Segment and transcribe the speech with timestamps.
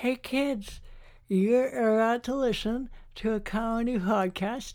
[0.00, 0.80] Hey kids,
[1.26, 4.74] you're about to listen to a comedy podcast.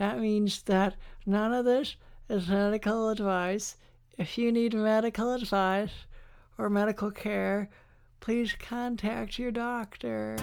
[0.00, 1.94] That means that none of this
[2.28, 3.76] is medical advice.
[4.18, 5.92] If you need medical advice
[6.58, 7.70] or medical care,
[8.18, 10.36] please contact your doctor.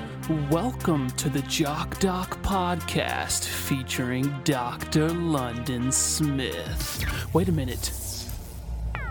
[0.50, 5.10] Welcome to the Jock Doc podcast featuring Dr.
[5.10, 7.04] London Smith.
[7.34, 7.92] Wait a minute.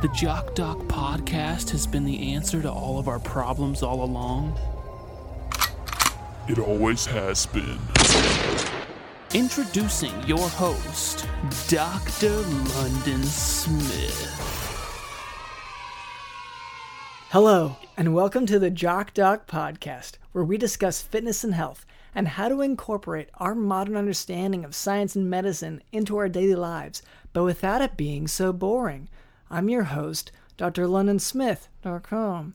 [0.00, 4.58] The Jock Doc podcast has been the answer to all of our problems all along.
[6.50, 7.78] It always has been.
[9.32, 11.24] Introducing your host,
[11.68, 12.36] Dr.
[12.74, 14.36] London Smith.
[17.28, 22.26] Hello, and welcome to the Jock Doc podcast, where we discuss fitness and health and
[22.26, 27.00] how to incorporate our modern understanding of science and medicine into our daily lives,
[27.32, 29.08] but without it being so boring.
[29.50, 30.88] I'm your host, Dr.
[30.88, 32.54] London LondonSmith.com.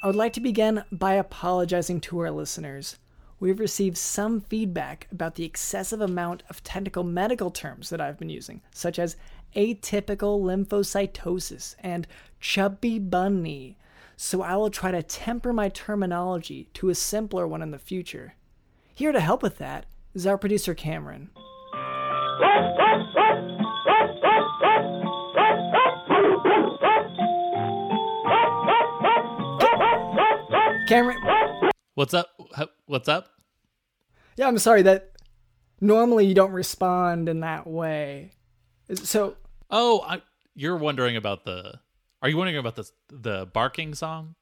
[0.00, 2.96] I would like to begin by apologizing to our listeners.
[3.38, 8.30] We've received some feedback about the excessive amount of technical medical terms that I've been
[8.30, 9.16] using, such as
[9.54, 12.06] atypical lymphocytosis and
[12.40, 13.76] chubby bunny,
[14.16, 18.36] so I will try to temper my terminology to a simpler one in the future.
[18.94, 21.30] Here to help with that is our producer Cameron.
[30.88, 31.18] Cameron,
[31.96, 32.35] What's up?
[32.86, 33.28] What's up?
[34.36, 35.12] yeah, I'm sorry that
[35.80, 38.32] normally you don't respond in that way.
[38.94, 39.36] So,
[39.70, 40.22] Oh, I,
[40.54, 41.80] you're wondering about the.
[42.22, 44.34] Are you wondering about the the barking song?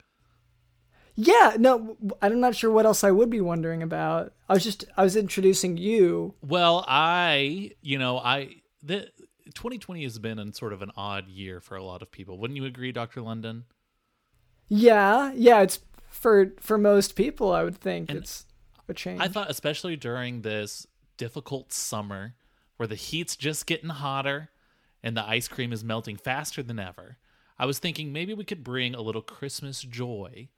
[1.16, 4.32] yeah, no, I'm not sure what else I would be wondering about.
[4.48, 6.34] I was just, I was introducing you.
[6.42, 9.08] Well, I, you know, I the
[9.54, 12.36] 2020 has been in sort of an odd year for a lot of people.
[12.38, 13.64] Wouldn't you agree, Doctor London?
[14.68, 15.78] Yeah, yeah, it's
[16.14, 17.52] for for most people.
[17.52, 18.46] I would think And it's
[18.88, 19.20] a change.
[19.20, 22.34] I thought, especially during this difficult summer,
[22.76, 24.50] where the heat's just getting hotter
[25.02, 27.18] and the ice cream is melting faster than ever,
[27.58, 30.48] I was thinking maybe we could bring a little Christmas joy.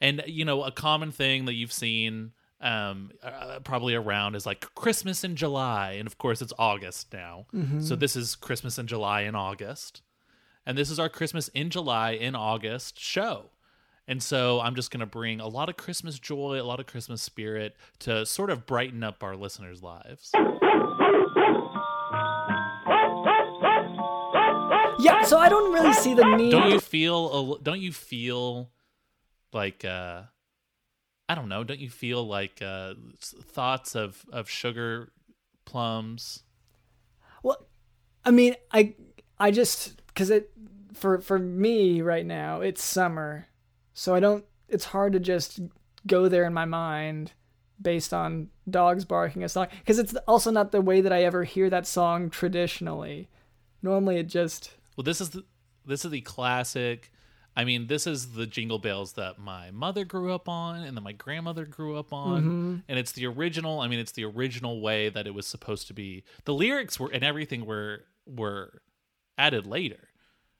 [0.00, 4.74] And you know, a common thing that you've seen um uh, probably around is like
[4.74, 7.46] Christmas in July, and of course it's August now.
[7.80, 10.02] So this is Christmas in July and August.
[10.64, 13.50] And this is our Christmas in July in August show.
[14.08, 16.86] And so I'm just going to bring a lot of Christmas joy, a lot of
[16.86, 20.30] Christmas spirit to sort of brighten up our listeners' lives.
[24.98, 26.50] yeah, so I don't really see the need.
[26.50, 28.70] Don't you feel a, don't you feel
[29.52, 30.22] like uh
[31.28, 35.12] I don't know, don't you feel like uh thoughts of of sugar
[35.64, 36.42] plums?
[37.42, 37.66] Well,
[38.24, 38.94] I mean, I
[39.38, 40.50] I just because it
[40.92, 43.46] for for me right now it's summer,
[43.96, 44.44] so I don't.
[44.68, 45.58] It's hard to just
[46.06, 47.32] go there in my mind
[47.80, 51.44] based on dogs barking a song because it's also not the way that I ever
[51.44, 53.28] hear that song traditionally.
[53.82, 55.44] Normally, it just Well, this is the
[55.86, 57.10] this is the classic.
[57.56, 61.00] I mean, this is the jingle bells that my mother grew up on, and that
[61.00, 62.76] my grandmother grew up on, mm-hmm.
[62.86, 63.80] and it's the original.
[63.80, 66.22] I mean, it's the original way that it was supposed to be.
[66.44, 68.82] The lyrics were and everything were were
[69.38, 70.08] added later.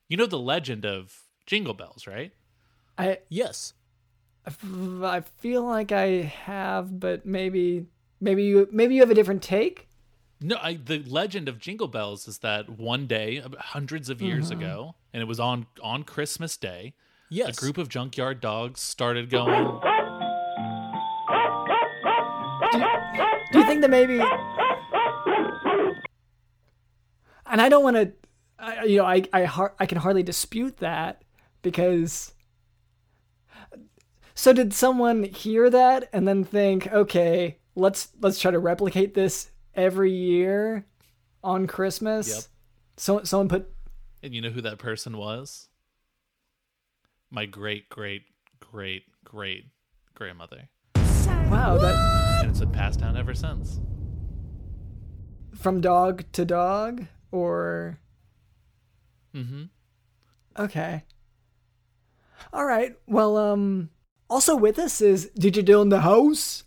[0.08, 1.12] You know the legend of
[1.44, 2.32] Jingle Bells, right?
[2.98, 3.74] I Yes.
[4.46, 7.86] I feel like I have, but maybe
[8.20, 9.88] maybe you maybe you have a different take.
[10.40, 14.60] No, I, the legend of Jingle Bells is that one day, hundreds of years mm-hmm.
[14.60, 16.94] ago, and it was on on Christmas Day,
[17.28, 17.56] Yes.
[17.56, 19.80] a group of junkyard dogs started going.
[23.52, 24.20] Do you think that maybe?
[27.46, 28.12] And I don't want to,
[28.88, 31.22] you know, I I har- I can hardly dispute that
[31.62, 32.32] because.
[34.38, 39.50] So did someone hear that and then think, okay, let's let's try to replicate this
[39.74, 40.86] every year
[41.42, 42.28] on Christmas?
[42.28, 42.44] Yep.
[42.98, 43.72] So someone put
[44.22, 45.68] And you know who that person was?
[47.30, 48.22] My great, great,
[48.60, 49.64] great, great
[50.14, 50.68] grandmother.
[50.94, 53.80] wow that And it's been passed down ever since.
[55.54, 57.98] from dog to dog or
[59.34, 59.64] Mm-hmm.
[60.58, 61.04] Okay.
[62.52, 62.94] All right.
[63.06, 63.90] Well, um,
[64.28, 66.64] also with us is Digital in the house.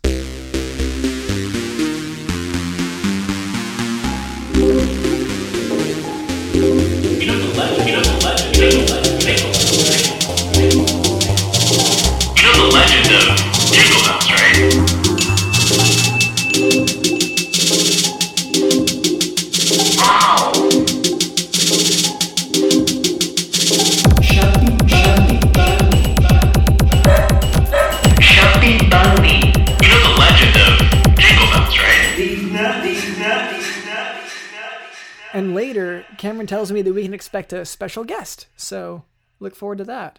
[35.32, 38.46] And later, Cameron tells me that we can expect a special guest.
[38.56, 39.04] So
[39.38, 40.18] look forward to that.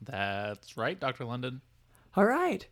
[0.00, 1.24] That's right, Dr.
[1.24, 1.60] London.
[2.16, 2.66] All right.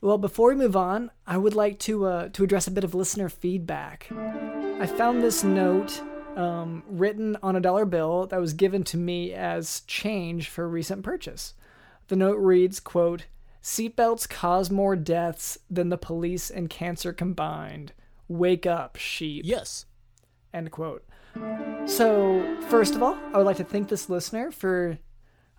[0.00, 2.94] Well, before we move on, I would like to uh, to address a bit of
[2.94, 4.08] listener feedback.
[4.80, 6.00] I found this note
[6.36, 10.68] um, written on a dollar bill that was given to me as change for a
[10.68, 11.54] recent purchase.
[12.06, 13.26] The note reads, "quote
[13.60, 17.92] Seatbelts cause more deaths than the police and cancer combined.
[18.28, 19.84] Wake up, sheep." Yes.
[20.52, 21.04] End quote.
[21.86, 24.98] So, first of all, I would like to thank this listener for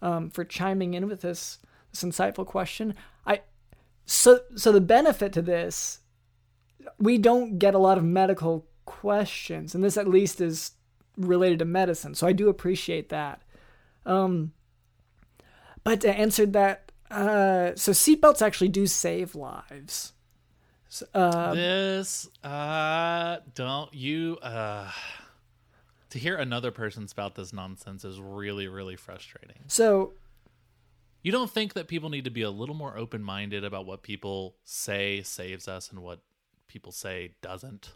[0.02, 1.60] um, for chiming in with this
[1.92, 2.96] this insightful question.
[3.26, 3.42] I
[4.06, 6.00] so so the benefit to this,
[6.98, 10.72] we don't get a lot of medical questions, and this at least is
[11.18, 12.16] related to medicine.
[12.16, 13.42] So I do appreciate that.
[14.06, 14.54] Um,
[15.84, 20.14] but to answer that, uh, so seatbelts actually do save lives.
[21.14, 24.90] Uh, this uh don't you uh
[26.10, 29.62] to hear another person spout this nonsense is really really frustrating.
[29.68, 30.14] so
[31.22, 34.56] You don't think that people need to be a little more open-minded about what people
[34.64, 36.22] say saves us and what
[36.68, 37.94] people say doesn't?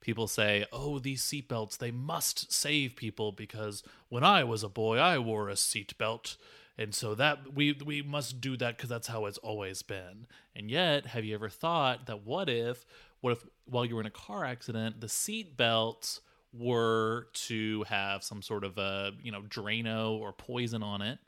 [0.00, 4.98] People say, "Oh, these seatbelts, they must save people because when I was a boy,
[4.98, 6.36] I wore a seatbelt."
[6.78, 10.26] And so that we we must do that because that's how it's always been.
[10.54, 12.84] And yet, have you ever thought that what if
[13.20, 16.20] what if while you were in a car accident, the seat seatbelts
[16.52, 21.18] were to have some sort of a you know Drano or poison on it,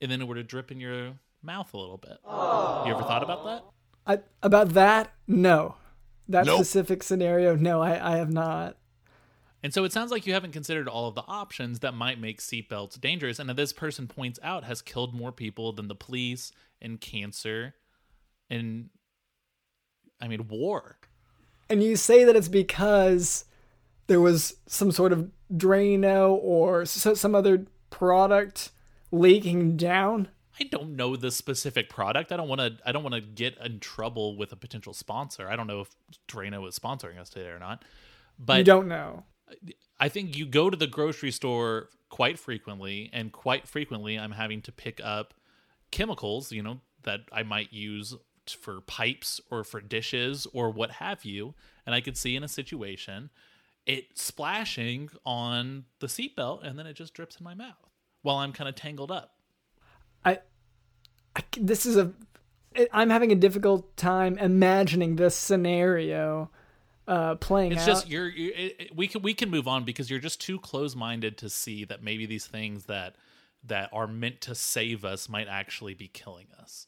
[0.00, 1.12] and then it were to drip in your
[1.42, 2.18] mouth a little bit.
[2.24, 3.64] You ever thought about that?
[4.06, 5.76] I, about that, no.
[6.28, 6.56] That Nope.
[6.56, 8.76] specific scenario, no, I, I have not.
[9.66, 12.40] And so it sounds like you haven't considered all of the options that might make
[12.40, 13.40] seatbelts dangerous.
[13.40, 17.74] And that this person points out has killed more people than the police and cancer
[18.48, 18.90] and,
[20.20, 20.98] I mean, war.
[21.68, 23.44] And you say that it's because
[24.06, 28.70] there was some sort of Drano or some other product
[29.10, 30.28] leaking down.
[30.60, 32.30] I don't know the specific product.
[32.30, 32.76] I don't want to.
[32.86, 35.50] I don't want to get in trouble with a potential sponsor.
[35.50, 35.96] I don't know if
[36.28, 37.84] Drano is sponsoring us today or not.
[38.38, 39.24] But you don't know.
[39.98, 44.62] I think you go to the grocery store quite frequently, and quite frequently, I'm having
[44.62, 45.34] to pick up
[45.90, 48.14] chemicals, you know, that I might use
[48.60, 51.54] for pipes or for dishes or what have you.
[51.84, 53.30] And I could see in a situation
[53.86, 57.90] it splashing on the seatbelt, and then it just drips in my mouth
[58.22, 59.36] while I'm kind of tangled up.
[60.24, 60.40] I,
[61.36, 62.12] I this is a
[62.92, 66.50] I'm having a difficult time imagining this scenario
[67.08, 67.86] uh playing It's out.
[67.86, 70.58] just you're, you it, it- we can we can move on because you're just too
[70.58, 73.14] close minded to see that maybe these things that
[73.64, 76.86] that are meant to save us might actually be killing us.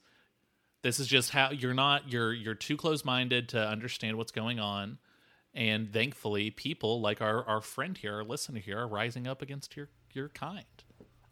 [0.83, 4.61] This is just how you're not you're you're too close minded to understand what's going
[4.61, 4.99] on,
[5.55, 9.77] and thankfully, people like our our friend here, our listener here, are rising up against
[9.77, 10.65] your your kind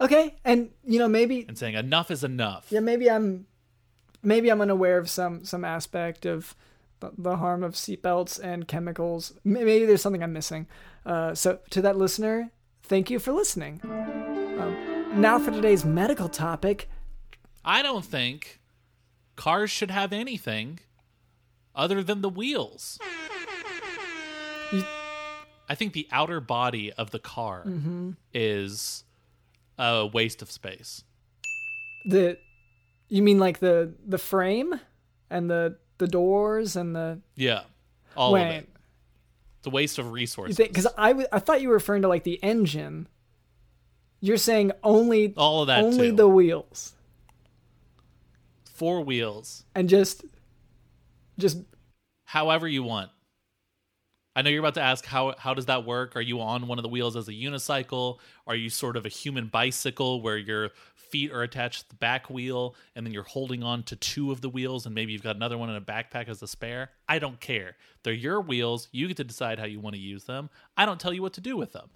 [0.00, 2.66] okay, and you know maybe and saying enough is enough.
[2.70, 3.46] yeah maybe I'm
[4.22, 6.54] maybe I'm unaware of some some aspect of
[7.00, 9.32] the, the harm of seatbelts and chemicals.
[9.44, 10.66] Maybe there's something I'm missing.
[11.04, 12.50] Uh, so to that listener,
[12.82, 13.80] thank you for listening.
[13.84, 16.88] Um, now for today's medical topic.
[17.64, 18.60] I don't think
[19.36, 20.80] cars should have anything
[21.74, 22.98] other than the wheels.
[25.68, 28.10] I think the outer body of the car Mm-hmm.
[28.32, 29.04] is
[29.78, 31.02] a waste of space.
[32.06, 32.38] The
[33.08, 34.80] you mean like the the frame
[35.28, 37.62] and the the doors and the Yeah,
[38.16, 38.68] all of it.
[39.58, 40.56] It's a waste of resources.
[40.56, 43.08] because I w- I thought you were referring to like the engine.
[44.20, 46.16] You're saying only all of that only too.
[46.16, 46.92] the wheels
[48.74, 50.24] Four wheels, and just
[51.38, 51.58] just
[52.24, 53.10] however you want.
[54.36, 56.14] I know you're about to ask how how does that work?
[56.14, 58.18] Are you on one of the wheels as a unicycle?
[58.46, 62.28] Are you sort of a human bicycle where your feet are attached to the back
[62.28, 65.36] wheel and then you're holding on to two of the wheels and maybe you've got
[65.36, 66.90] another one in a backpack as a spare?
[67.08, 67.76] I don't care.
[68.02, 68.88] They're your wheels.
[68.92, 70.50] You get to decide how you want to use them.
[70.76, 71.88] I don't tell you what to do with them.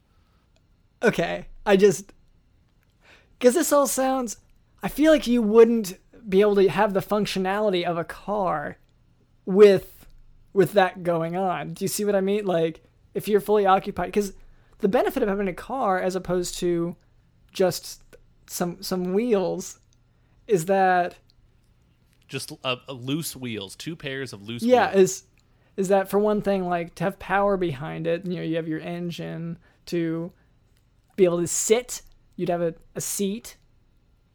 [1.02, 1.46] okay.
[1.66, 2.10] I just
[3.38, 4.38] because this all sounds.
[4.82, 8.78] I feel like you wouldn't be able to have the functionality of a car
[9.44, 9.99] with
[10.52, 11.74] with that going on.
[11.74, 12.44] Do you see what I mean?
[12.44, 12.82] Like
[13.14, 14.32] if you're fully occupied, because
[14.78, 16.96] the benefit of having a car as opposed to
[17.52, 18.02] just
[18.46, 19.78] some some wheels
[20.46, 21.16] is that
[22.28, 25.02] Just a, a uh, uh, loose wheels, two pairs of loose yeah wheels.
[25.02, 25.22] is
[25.76, 28.68] is that for one thing like to have power behind it you know you have
[28.68, 30.32] your engine to
[31.16, 32.02] be able to sit
[32.36, 33.56] you'd have a, a seat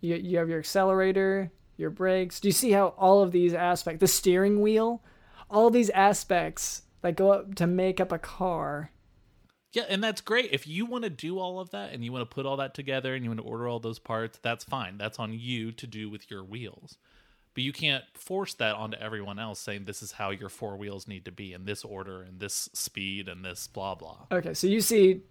[0.01, 3.99] you, you have your accelerator your brakes do you see how all of these aspects
[3.99, 5.03] the steering wheel
[5.49, 8.91] all these aspects that go up to make up a car
[9.73, 10.49] Yeah, and that's great.
[10.51, 12.73] If you want to do all of that and you want to put all that
[12.73, 14.97] together and you want to order all those parts, that's fine.
[14.97, 16.97] That's on you to do with your wheels.
[17.53, 21.07] But you can't force that onto everyone else saying this is how your four wheels
[21.07, 24.25] need to be in this order and this speed and this blah blah.
[24.31, 25.21] Okay, so you see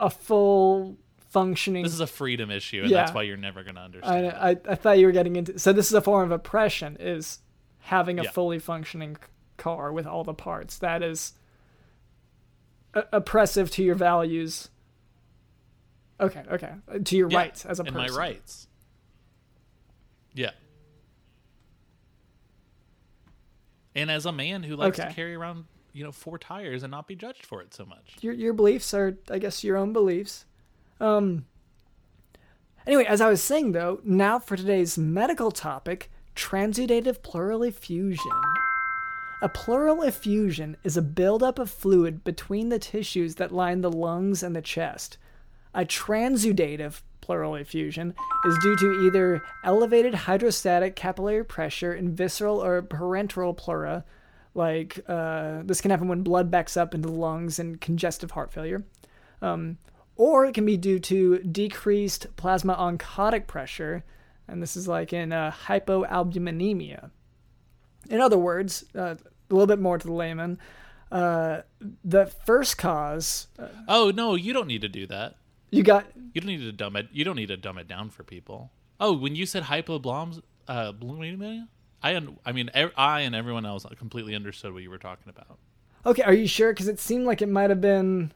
[0.00, 0.96] a full
[1.30, 1.82] functioning.
[1.82, 2.98] This is a freedom issue and Yeah.
[3.04, 4.26] that's why you're never going to understand.
[4.28, 5.58] I, I I thought you were getting into.
[5.58, 6.96] So this is a form of oppression.
[7.00, 7.38] Is
[7.84, 8.30] having a Yeah.
[8.30, 9.16] fully functioning
[9.56, 11.34] car with all the parts that is
[12.94, 14.70] a- oppressive to your values.
[16.20, 16.74] Okay, okay,
[17.04, 18.14] to your Yeah, rights as a and person.
[18.14, 18.68] my rights.
[20.32, 20.52] Yeah.
[23.94, 25.08] And as a man who likes Okay.
[25.08, 28.16] to carry around, you know, four tires and not be judged for it so much.
[28.20, 30.44] your your beliefs are i guess your own beliefs
[31.00, 31.46] um
[32.86, 38.40] anyway as i was saying though now for today's medical topic transudative pleural effusion
[39.42, 44.42] a pleural effusion is a buildup of fluid between the tissues that line the lungs
[44.42, 45.18] and the chest
[45.74, 48.14] a transudative pleural effusion
[48.46, 54.04] is due to either elevated hydrostatic capillary pressure in visceral or parietal pleura
[54.54, 58.52] like uh, this can happen when blood backs up into the lungs and congestive heart
[58.52, 58.84] failure.
[59.42, 59.78] Um,
[60.16, 64.04] or it can be due to decreased plasma oncotic pressure,
[64.48, 67.10] and this is like in uh, hypoalbuminemia.
[68.10, 69.14] In other words, uh,
[69.50, 70.58] a little bit more to the layman,
[71.10, 71.62] uh,
[72.04, 75.36] the first cause uh, Oh no, you don't need to do that.
[75.70, 76.06] you got.
[76.32, 77.08] You don't need to dumb it.
[77.12, 78.70] You don't need to dumb it down for people.
[79.00, 80.92] Oh, when you said hypobloms, uh,
[82.02, 85.58] I un- I mean, I and everyone else completely understood what you were talking about.
[86.06, 86.72] Okay, are you sure?
[86.72, 88.32] Because it seemed like it might have been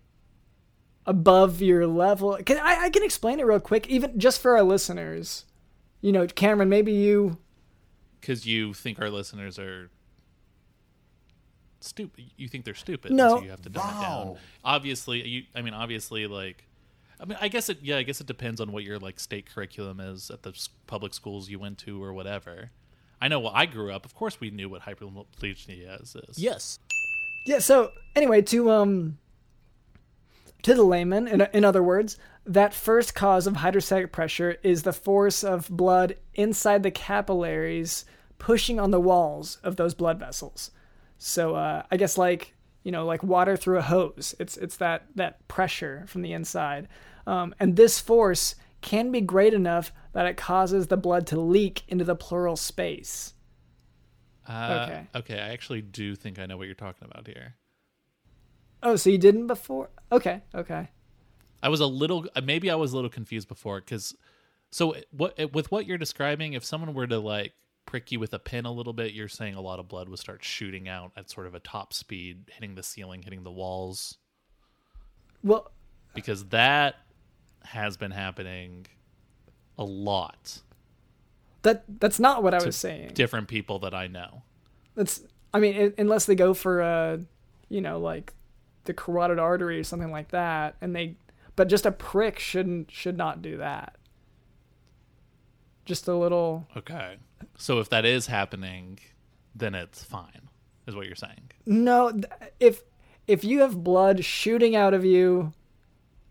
[1.06, 2.36] above your level.
[2.44, 5.44] Can, I, I can explain it real quick, even just for our listeners.
[6.00, 7.38] You know, Cameron, maybe you
[8.20, 9.90] Because you think our listeners are
[11.80, 12.24] stupid.
[12.36, 13.12] You think they're stupid.
[13.12, 13.38] No.
[13.38, 14.36] So you have to dumb it down.
[14.64, 15.42] Obviously, you.
[15.54, 16.64] I mean, obviously, like.
[17.20, 17.78] I mean, I guess it.
[17.82, 20.52] Yeah, I guess it depends on what your like state curriculum is at the
[20.86, 22.70] public schools you went to or whatever.
[23.20, 23.40] I know.
[23.40, 24.04] Well, I grew up.
[24.04, 26.14] Of course, we knew what hyperplasia is.
[26.14, 26.38] is.
[26.38, 26.78] Yes.
[27.44, 27.58] Yeah.
[27.58, 29.18] So anyway, to um,
[30.62, 34.92] to the layman, in in other words, that first cause of hydrostatic pressure is the
[34.92, 38.04] force of blood inside the capillaries
[38.38, 40.70] pushing on the walls of those blood vessels.
[41.18, 44.34] So uh, I guess like you know, like water through a hose.
[44.38, 46.88] It's it's that that pressure from the inside,
[47.26, 51.82] um, and this force can be great enough that it causes the blood to leak
[51.88, 53.34] into the pleural space.
[54.48, 55.06] Uh, Okay.
[55.16, 55.40] Okay.
[55.40, 57.56] I actually do think I know what you're talking about here.
[58.82, 59.90] Oh, so you didn't before?
[60.12, 60.88] Okay, okay.
[61.62, 62.26] I was a little.
[62.34, 64.14] uh, Maybe I was a little confused before because.
[64.70, 67.54] So what with what you're describing, if someone were to like
[67.86, 70.18] prick you with a pin a little bit, you're saying a lot of blood would
[70.18, 74.18] start shooting out at sort of a top speed, hitting the ceiling, hitting the walls,
[75.42, 75.72] Well,
[76.14, 76.96] because that
[77.64, 78.86] has been happening
[79.78, 80.60] a lot.
[81.62, 83.12] that that's not what I was saying.
[83.14, 84.42] Different people that I know.
[84.96, 85.22] That's
[85.54, 87.16] I mean, i unless they go for uh,
[87.70, 88.34] you know, like
[88.84, 91.16] the carotid artery or something like that, and they,
[91.58, 93.96] but just a prick shouldn't should not do that.
[95.84, 96.66] Just a little.
[96.76, 97.16] Okay.
[97.56, 98.98] So if that is happening,
[99.54, 100.48] then it's fine,
[100.86, 101.50] is what you're saying.
[101.66, 102.24] No, th-
[102.60, 102.82] if
[103.26, 105.52] if you have blood shooting out of you,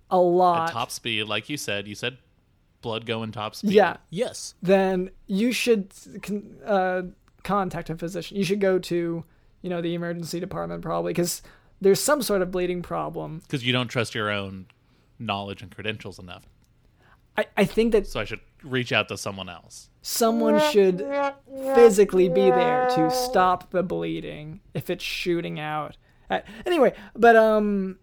[0.10, 0.70] a lot.
[0.70, 2.18] At top speed, like you said, you said
[2.82, 3.72] blood going top speed.
[3.72, 4.54] yeah, Yes.
[4.62, 5.92] then you should
[6.22, 7.02] con- uh,
[7.44, 8.38] contact a physician.
[8.38, 9.24] You should go to,
[9.62, 11.42] you know, the emergency department probably because
[11.82, 13.40] there's some sort of bleeding problem.
[13.40, 14.68] Because you don't trust your own
[15.20, 16.48] knowledge and credentials enough.
[17.38, 19.90] I, I think that So I should reach out to someone else.
[20.02, 21.06] someone should
[21.76, 25.98] physically be there to stop the bleeding if it's shooting out.
[26.30, 28.00] Uh, anyway, but um,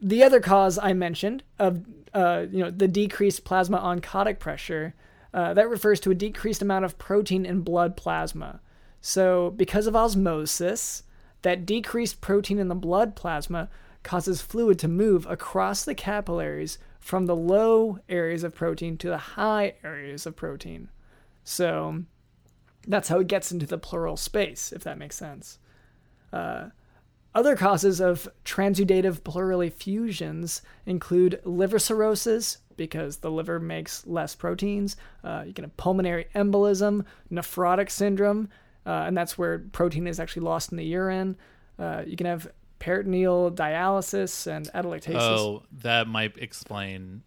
[0.00, 4.94] the other cause I mentioned of uh, you know the decreased plasma oncotic pressure
[5.32, 8.60] uh, that refers to a decreased amount of protein in blood plasma.
[9.00, 11.04] So because of osmosis,
[11.42, 13.68] that decreased protein in the blood plasma
[14.02, 19.18] causes fluid to move across the capillaries from the low areas of protein to the
[19.18, 20.88] high areas of protein.
[21.44, 22.04] So
[22.86, 25.58] that's how it gets into the pleural space, if that makes sense.
[26.32, 26.68] Uh,
[27.34, 34.96] other causes of transudative pleural effusions include liver cirrhosis, because the liver makes less proteins.
[35.22, 38.48] Uh, you can have pulmonary embolism, nephrotic syndrome,
[38.86, 41.36] uh, and that's where protein is actually lost in the urine.
[41.78, 42.48] Uh, you can have
[42.78, 45.16] peritoneal dialysis and atelectasis.
[45.20, 47.22] Oh, that might explain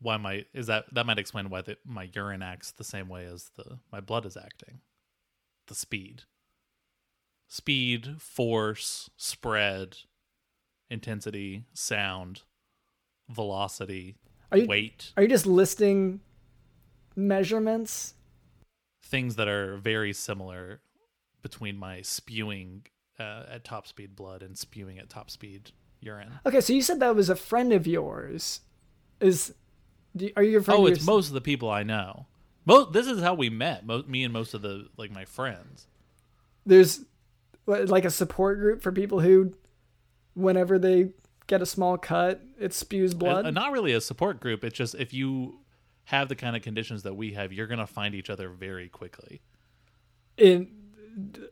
[0.00, 3.24] why my is that that might explain why the, my urine acts the same way
[3.24, 4.80] as the my blood is acting.
[5.68, 6.22] The speed,
[7.48, 9.96] speed, force, spread.
[10.88, 12.42] intensity, sound,
[13.28, 14.16] velocity,
[14.52, 16.20] Are you weight, are you just listing
[17.16, 18.14] measurements?
[19.02, 20.80] things that are very similar
[21.42, 22.84] between my spewing
[23.18, 25.70] uh, at top speed blood and spewing at top speed
[26.00, 26.32] urine.
[26.44, 28.60] Okay, so you said that was a friend of yours.
[29.20, 29.54] Is
[30.16, 32.26] do, are you referring Oh, to it's most of the people I know.
[32.64, 33.86] Mo- this is how we met.
[33.86, 35.86] Mo- me and most of the like my friends.
[36.66, 37.00] there's
[37.66, 39.52] like a support group for people who
[40.34, 41.10] whenever they
[41.46, 43.46] get a small cut, it spews blood.
[43.46, 44.62] Uh, not really a support group.
[44.64, 45.60] It's just if you
[46.04, 49.40] have the kind of conditions that we have, you're gonna find each other very quickly.
[50.36, 50.68] in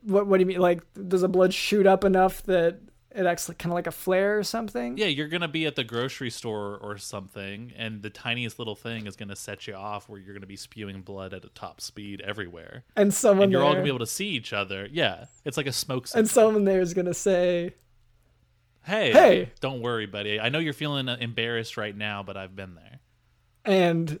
[0.03, 2.79] what what do you mean like does the blood shoot up enough that
[3.15, 5.75] it acts like, kind of like a flare or something Yeah, you're gonna be at
[5.77, 10.09] the grocery store or something, and the tiniest little thing is gonna set you off
[10.09, 13.63] where you're gonna be spewing blood at a top speed everywhere, and someone and you're
[13.63, 14.87] all gonna be able to see each other.
[14.91, 16.07] Yeah, it's like a smoke.
[16.13, 17.73] and someone there is gonna say
[18.83, 19.49] hey, Hey.
[19.61, 20.39] don't worry, buddy.
[20.39, 22.99] I know you're feeling uh, embarrassed right now, but I've been there.
[23.63, 24.19] and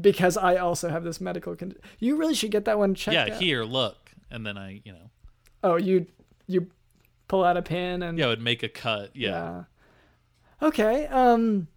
[0.00, 3.34] because I also have this medical condition you really should get that one checked yeah,
[3.34, 3.40] out.
[3.42, 4.01] here, look,
[4.32, 5.10] and then I, you know,
[5.62, 6.06] oh you
[6.46, 6.66] you
[7.28, 9.10] pull out a pin and yeah, it would make a cut.
[9.14, 9.64] Yeah, Yeah.
[10.68, 11.06] Okay.
[11.06, 11.68] Um.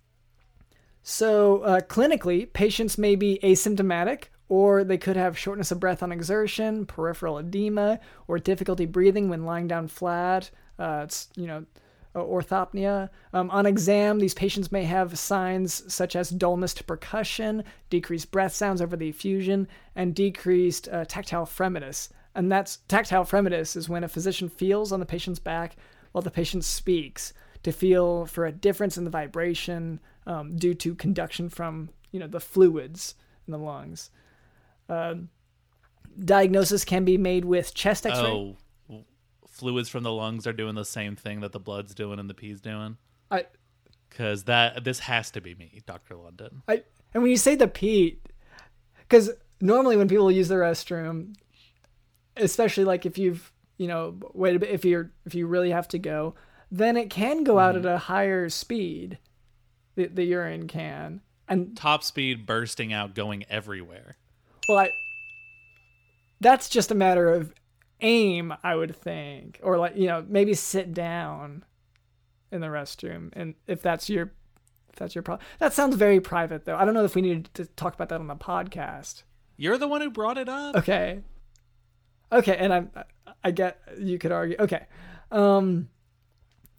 [1.03, 6.11] So uh, clinically, patients may be asymptomatic, or they could have shortness of breath on
[6.11, 10.49] exertion, peripheral edema, or difficulty breathing when lying down flat.
[10.79, 11.65] Uh, it's you know.
[12.15, 13.09] Orthopnea.
[13.33, 18.53] Um, on exam, these patients may have signs such as dullness to percussion, decreased breath
[18.53, 22.07] sounds over the effusion, and decreased uh, tactile fremitus.
[22.35, 25.77] And that's tactile fremitus is when a physician feels on the patient's back
[26.11, 30.93] while the patient speaks to feel for a difference in the vibration um, due to
[30.95, 33.15] conduction from you know the fluids
[33.47, 34.11] in the lungs.
[34.89, 35.29] Um
[36.23, 38.25] diagnosis can be made with chest X-ray.
[38.25, 38.57] Oh,
[39.47, 42.33] fluids from the lungs are doing the same thing that the blood's doing and the
[42.33, 42.97] pee's doing.
[43.31, 43.45] I,
[44.09, 46.61] Because that this has to be me, Doctor London.
[46.67, 48.19] I, and when you say the pee,
[48.99, 51.35] because normally when people use the restroom,
[52.37, 55.87] especially like if you've you know wait a bit if you're if you really have
[55.89, 56.35] to go,
[56.71, 57.95] then it can go out at mm-hmm.
[57.95, 59.19] a higher speed.
[59.95, 64.17] The, the urine can, and Top speed bursting out, going everywhere.
[64.67, 64.89] Well, I,
[66.41, 67.53] that's just a matter of
[68.01, 71.63] aim, I would think, or like you know maybe sit down
[72.51, 74.33] in the restroom, and if that's your
[74.89, 76.75] if that's your problem, that sounds very private though.
[76.75, 79.23] I don't know if we need to talk about that on the podcast.
[79.57, 80.75] You're the one who brought it up.
[80.75, 81.21] Okay,
[82.35, 82.91] okay, and I'm
[83.43, 84.57] I get you could argue.
[84.59, 84.85] Okay,
[85.31, 85.89] um.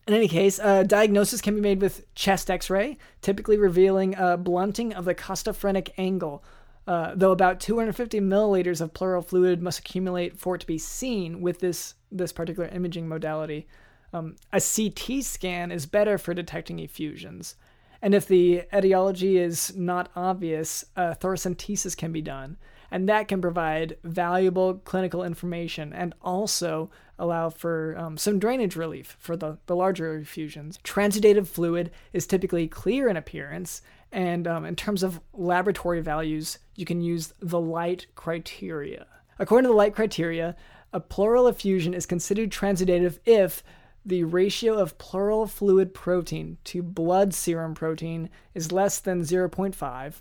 [0.09, 4.95] In any case, uh, diagnosis can be made with chest X-ray, typically revealing a blunting
[4.95, 6.45] of the costophrenic angle.
[6.87, 11.41] Uh, though about 250 milliliters of pleural fluid must accumulate for it to be seen
[11.41, 13.67] with this this particular imaging modality.
[14.13, 17.57] Um, a CT scan is better for detecting effusions,
[18.01, 22.57] and if the etiology is not obvious, thoracentesis can be done,
[22.91, 29.17] and that can provide valuable clinical information and also allow for um, some drainage relief
[29.19, 30.79] for the, the larger effusions.
[30.85, 36.85] Transudative fluid is typically clear in appearance, and um, in terms of laboratory values, you
[36.85, 39.07] can use the light criteria.
[39.39, 40.57] According to the light criteria,
[40.93, 43.63] a pleural effusion is considered transudative if
[44.05, 50.15] the ratio of pleural fluid protein to blood serum protein is less than 0.5,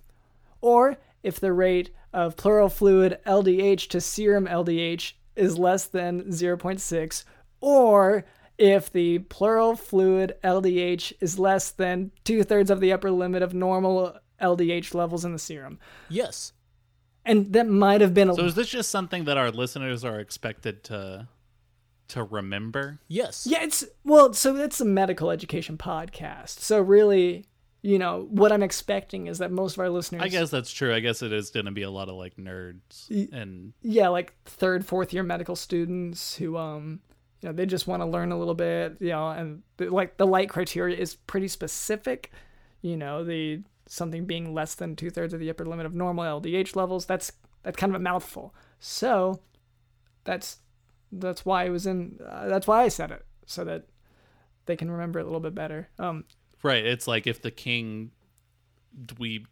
[0.60, 7.24] or if the rate of pleural fluid LDH to serum LDH is less than 0.6,
[7.60, 8.26] or
[8.58, 13.54] if the pleural fluid LDH is less than two thirds of the upper limit of
[13.54, 15.80] normal LDH levels in the serum.
[16.10, 16.54] Yes.
[17.26, 20.20] And that might have been a So is this just something that our listeners are
[20.20, 21.28] expected to
[22.10, 23.00] to remember?
[23.08, 23.48] Yes.
[23.50, 26.60] Yeah, it's well, so it's a medical education podcast.
[26.60, 27.46] So really,
[27.86, 30.92] you know, what I'm expecting is that most of our listeners I guess that's true.
[30.92, 34.34] I guess it is going to be a lot of like nerds and yeah, like
[34.46, 37.02] third, fourth year medical students who um
[37.42, 40.18] you know, they just want to learn a little bit, you know, and the, like
[40.18, 42.32] the light criteria is pretty specific.
[42.82, 46.24] You know, the something being less than two thirds of the upper limit of normal
[46.42, 47.06] LDH levels.
[47.06, 48.56] That's that's kind of a mouthful.
[48.80, 49.42] So
[50.24, 50.58] that's
[51.12, 52.20] that's why it was in.
[52.28, 53.84] Uh, that's why I said it so that
[54.66, 55.90] they can remember it a little bit better.
[56.00, 56.24] Um,
[56.64, 56.86] right.
[56.86, 58.12] It's like if the king
[59.06, 59.46] dweeb.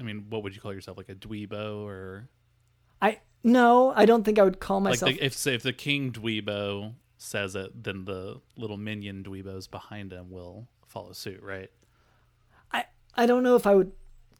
[0.00, 0.96] I mean, what would you call yourself?
[0.96, 2.28] Like a dweebo or
[3.02, 5.12] I no, I don't think I would call like myself.
[5.12, 10.30] the, if if the king dweebo says it, then the little minion dweebos behind him
[10.30, 11.70] will follow suit, right?
[12.72, 13.92] I I don't know if I would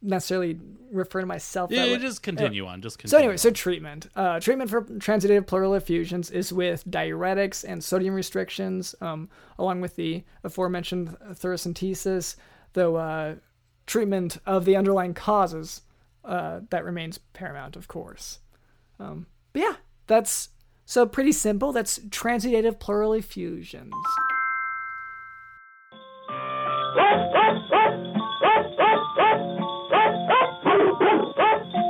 [0.03, 0.59] necessarily
[0.91, 1.71] refer to myself.
[1.71, 2.81] Yeah, just continue on.
[2.83, 3.11] Just continue.
[3.11, 4.09] So anyway, so treatment.
[4.15, 9.97] Uh, treatment for transudative pleural effusions is with diuretics and sodium restrictions, um, along with
[9.97, 12.37] the aforementioned thoracentesis.
[12.75, 13.35] Though uh,
[13.87, 15.83] treatment of the underlying causes
[16.25, 18.41] uh, that remains paramount, of course.
[19.01, 20.51] Um, but yeah, that's
[20.85, 21.73] so pretty simple.
[21.73, 23.93] That's transudative pleural effusions.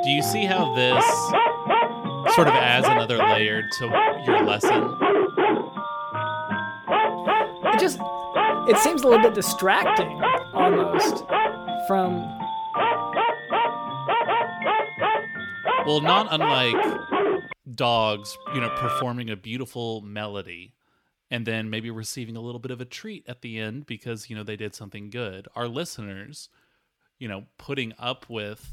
[0.09, 1.05] Do you see how this
[2.35, 3.85] sort of adds another layer to
[4.25, 4.97] your lesson?
[7.67, 7.99] It just
[8.71, 10.19] it seems a little bit distracting
[10.55, 11.27] almost
[11.87, 12.23] from
[15.85, 17.43] Well, not unlike
[17.75, 20.73] dogs, you know, performing a beautiful melody
[21.31, 24.37] and then maybe receiving a little bit of a treat at the end because, you
[24.37, 25.49] know, they did something good.
[25.55, 26.49] Our listeners,
[27.19, 28.73] you know, putting up with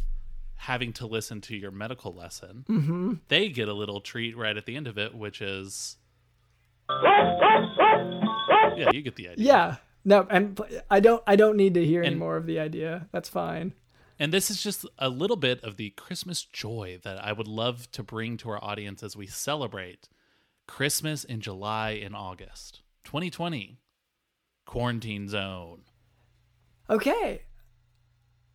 [0.55, 3.13] having to listen to your medical lesson, Mm-hmm.
[3.27, 5.97] they get a little treat right at the end of it, which is.
[8.77, 9.45] Yeah, you get the idea.
[9.45, 9.75] yeah.
[10.07, 10.59] No, and
[10.91, 13.07] I don't I don't need to hear any more of the idea.
[13.11, 13.73] That's fine.
[14.19, 17.91] And this is just a little bit of the Christmas joy that I would love
[17.93, 20.07] to bring to our audience as we celebrate
[20.67, 23.79] Christmas in July and August 2020.
[24.67, 25.81] Quarantine zone.
[26.89, 27.41] Okay.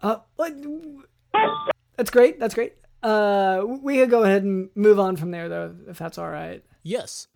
[0.03, 0.53] Uh, what?
[2.01, 2.41] That's great.
[2.41, 2.73] That's great.
[3.03, 6.65] Uh, we could go ahead and move on from there, though, if that's all right.
[6.83, 7.29] Yes.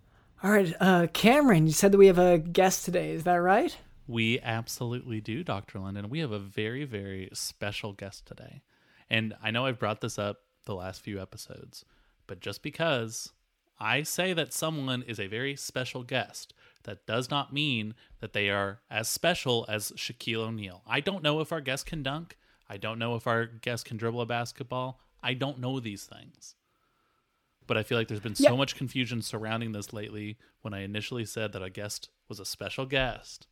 [0.42, 0.72] All right.
[0.80, 3.10] Uh, Cameron, you said that we have a guest today.
[3.10, 3.76] Is that right?
[4.06, 5.80] We absolutely do, Dr.
[5.80, 6.08] London.
[6.08, 8.62] We have a very, very special guest today.
[9.10, 11.84] And I know I've brought this up the last few episodes,
[12.26, 13.34] but just because
[13.78, 18.48] I say that someone is a very special guest, that does not mean that they
[18.48, 20.80] are as special as Shaquille O'Neal.
[20.86, 22.38] I don't know if our guest can dunk.
[22.68, 25.00] I don't know if our guest can dribble a basketball.
[25.22, 26.54] I don't know these things.
[27.66, 28.56] But I feel like there's been so Yeah.
[28.56, 32.84] much confusion surrounding this lately when I initially said that a guest was a special
[32.86, 33.46] guest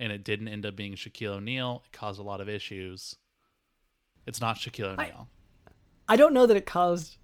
[0.00, 1.82] and it didn't end up being Shaquille O'Neal.
[1.86, 3.16] It caused a lot of issues.
[4.26, 5.28] It's not Shaquille O'Neal.
[6.08, 7.16] I don't know that it caused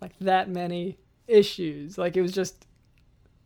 [0.00, 1.98] like that many issues.
[1.98, 2.66] Like it was just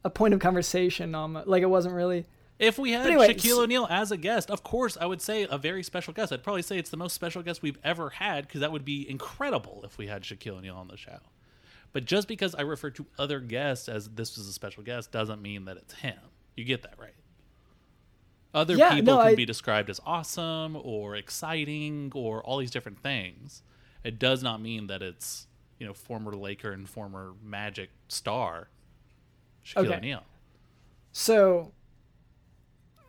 [0.04, 1.14] a point of conversation.
[1.14, 2.26] Um, like it wasn't really.
[2.58, 5.58] If we had anyway, Shaquille O'Neal as a guest, of course, I would say a
[5.58, 6.32] very special guest.
[6.32, 9.08] I'd probably say it's the most special guest we've ever had because that would be
[9.08, 11.18] incredible if we had Shaquille O'Neal on the show.
[11.92, 15.40] But just because I refer to other guests as this was a special guest doesn't
[15.42, 16.18] mean that it's him.
[16.56, 17.14] You get that right.
[18.52, 22.70] Other Yeah, people no, can I- be described as awesome or exciting or all these
[22.70, 23.62] different things.
[24.04, 25.46] It does not mean that it's
[25.80, 28.68] you know former Laker and former Magic star
[29.64, 29.96] Shaquille Okay.
[29.96, 30.22] O'Neal.
[31.10, 31.72] So,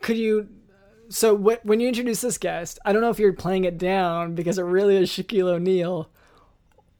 [0.05, 0.47] could you?
[1.09, 4.35] So wh- when you introduce this guest, I don't know if you're playing it down
[4.35, 6.09] because it really is Shaquille O'Neal,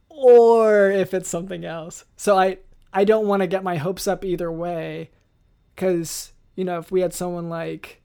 [0.10, 2.06] or if it's something else.
[2.18, 2.58] So I
[2.94, 5.12] I don't want to get my hopes up either way,
[5.76, 8.02] because you know if we had someone like.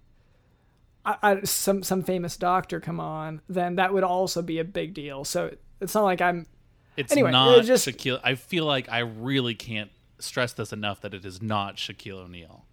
[1.03, 4.93] I, I, some some famous doctor come on, then that would also be a big
[4.93, 5.25] deal.
[5.25, 6.47] So it's not like I'm
[6.95, 8.21] It's Anyway, not it just- Shaquille.
[8.23, 12.67] I feel like I really can't stress this enough that it is not Shaquille O'Neal.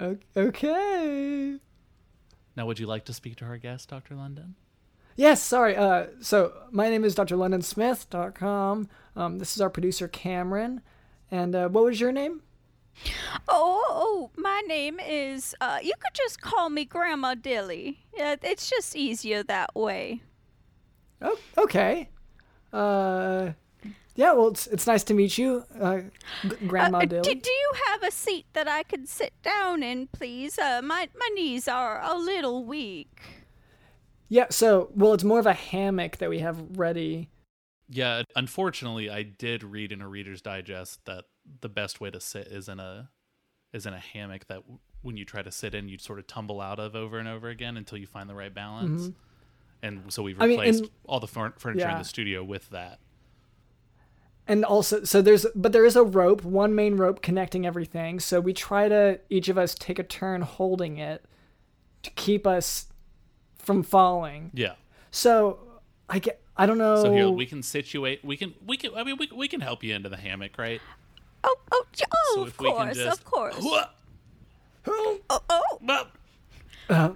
[0.00, 1.58] O- okay.
[2.56, 4.14] Now, would you like to speak to our guest, Dr.
[4.14, 4.56] London?
[5.16, 5.76] Yes, sorry.
[5.76, 7.36] Uh, so my name is Dr.
[7.36, 8.88] LondonSmith.com.
[9.16, 10.80] Um, this is our producer Cameron.
[11.30, 12.42] And uh, what was your name?
[13.48, 15.54] Oh, oh, my name is.
[15.60, 18.00] Uh, you could just call me Grandma Dilly.
[18.16, 20.22] Yeah, it's just easier that way.
[21.22, 22.08] Oh, okay.
[22.72, 23.50] Uh,
[24.20, 26.00] yeah, well, it's, it's nice to meet you, uh,
[26.66, 27.22] Grandma Uh, Dilly.
[27.22, 30.58] do, do you have a seat that I could sit down in, please?
[30.58, 33.20] Uh, my my knees are a little weak.
[34.28, 37.30] yeah, so, well, it's more of a hammock that we have ready.
[37.88, 41.24] Yeah, unfortunately, I did read in a Reader's Digest that
[41.62, 43.10] the best way to sit is in a
[43.72, 46.26] is in a hammock that w- when you try to sit in, you sort of
[46.26, 49.10] tumble out of over and over again until you find the right balance.
[49.82, 50.42] And so we've Mm-hmm.
[50.42, 52.98] I mean, replaced and- all the fur- furniture in the studio with that.
[54.50, 58.18] And also, so there's, but there is a rope, one main rope connecting everything.
[58.18, 61.24] So we try to, each of us take a turn holding it
[62.02, 62.86] to keep us
[63.58, 64.50] from falling.
[64.52, 64.72] Yeah.
[65.12, 65.60] So
[66.08, 67.00] I get, I don't know.
[67.00, 68.24] So here we can situate.
[68.24, 68.52] We can.
[68.66, 68.92] We can.
[68.96, 70.80] I mean, we, we can help you into the hammock, right?
[71.44, 73.54] Oh, oh, oh, So of if we can course, just- of course.
[74.88, 76.08] Oh, oh,
[76.88, 77.10] Uh,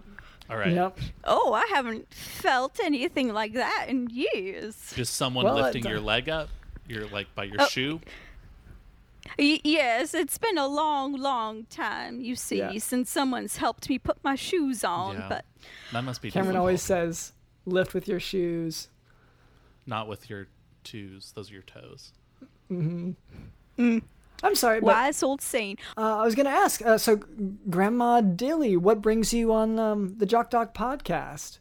[0.48, 0.72] All right.
[0.72, 0.98] Yep.
[1.24, 1.52] oh!
[1.52, 4.92] I haven't felt anything like that in years.
[4.94, 6.48] Just someone Well, lifting your leg up.
[6.86, 7.66] You're like by your Oh.
[7.66, 8.00] shoe.
[9.38, 12.20] Y- yes, it's been a long, long time.
[12.20, 12.76] You see, Yeah.
[12.78, 15.16] since someone's helped me put my shoes on.
[15.16, 15.28] Yeah.
[15.28, 15.44] But
[15.92, 16.30] That must be.
[16.30, 16.60] Cameron difficult.
[16.60, 17.32] always says,
[17.64, 18.88] lift with your shoes.
[19.86, 20.48] Not with your
[20.82, 22.12] twos; those are your toes.
[22.70, 25.78] I'm sorry, but Wise old saying.
[25.96, 26.82] uh, I was going to ask.
[26.84, 27.16] Uh, so,
[27.70, 31.58] Grandma Dilly, what brings you on um, the Jock Doc podcast?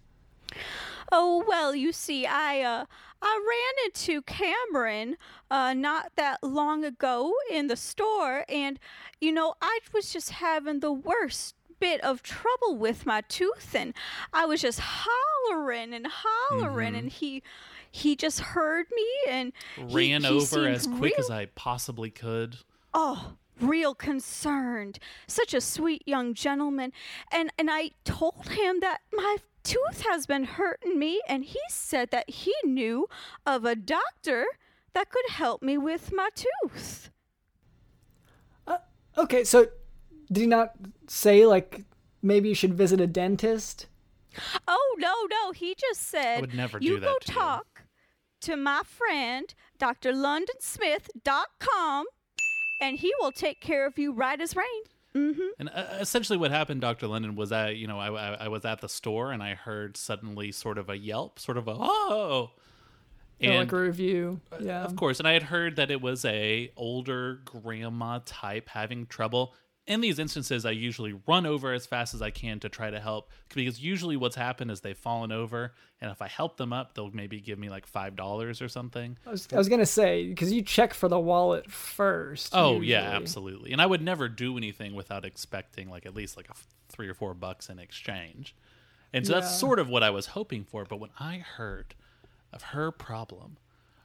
[1.11, 2.85] Oh well, you see, I uh,
[3.25, 5.15] I ran into Cameron
[5.49, 8.77] uh, not that long ago in the store, and
[9.21, 13.93] you know I was just having the worst bit of trouble with my tooth, and
[14.33, 17.41] I was just hollering and hollering, and he
[17.89, 22.09] he just heard me and he- Ran he over as quick real as I possibly
[22.09, 22.57] could.
[22.93, 26.91] oh real concerned such a sweet young gentleman
[27.31, 32.11] and and i told him that my tooth has been hurting me and he said
[32.11, 33.07] that he knew
[33.45, 34.45] of a doctor
[34.93, 37.09] that could help me with my tooth
[38.67, 38.77] uh,
[39.17, 39.67] Okay, so
[40.31, 40.71] did he not
[41.07, 41.83] say, like,
[42.21, 43.87] maybe you should visit a dentist?
[44.67, 47.83] oh no no he just said would never you do that go to you." talk
[48.41, 52.05] to my friend drlondonsmith.com
[52.81, 54.81] and he will take care of you right as rain
[55.59, 58.65] And uh, essentially, what happened, Doctor London, was I, you know, I, I, I was
[58.65, 62.51] at the store and I heard suddenly sort of a yelp, sort of a oh,
[63.39, 64.41] and like a review?
[64.59, 64.83] Yeah.
[64.83, 69.53] of course, and I had heard that it was a older grandma type having trouble.
[69.85, 73.01] In these instances, I usually run over as fast as I can to try to
[73.01, 76.93] help because usually what's happened is they've fallen over, and if I help them up,
[76.93, 79.17] they'll maybe give me like five dollars or something.
[79.27, 82.51] I was, I was gonna say because you check for the wallet first.
[82.53, 83.73] Oh yeah, absolutely.
[83.73, 87.09] And I would never do anything without expecting like at least like a f- three
[87.09, 88.55] or four bucks in exchange.
[89.11, 90.85] And so that's sort of what I was hoping for.
[90.85, 91.93] But when I heard
[92.53, 93.57] of her problem,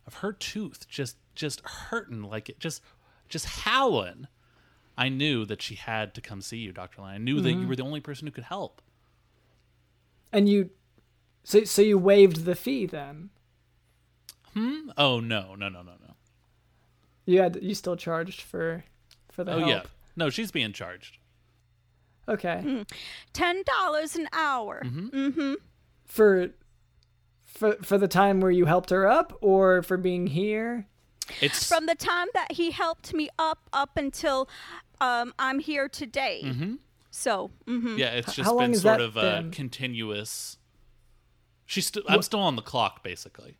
[0.08, 2.82] of her tooth just just hurting like it just
[3.28, 4.26] just howling,
[4.98, 7.14] I knew that she had to come see you, Doctor Line.
[7.14, 8.82] I knew that you were the only person who could help.
[10.32, 10.70] And you,
[11.44, 13.30] so so you waived the fee then.
[14.54, 14.90] Hmm.
[14.98, 16.14] Oh no, no, no, no, no.
[17.26, 18.82] You had you still charged for
[19.30, 19.70] for the Oh help.
[19.70, 19.82] yeah,
[20.16, 21.18] no, she's being charged.
[22.28, 22.84] Okay.
[23.32, 25.54] ten dollars an hour Mm-hmm.
[26.04, 26.50] For
[27.44, 30.87] for for the time where you helped her up, or for being here.
[31.40, 34.48] It's from the time that he helped me up up until
[35.00, 36.76] um, I'm here today.
[37.10, 37.98] So, mhm.
[37.98, 40.56] Yeah, it's just how been sort that of a continuous.
[41.66, 42.02] She's still.
[42.08, 43.56] I'm still on the clock, basically.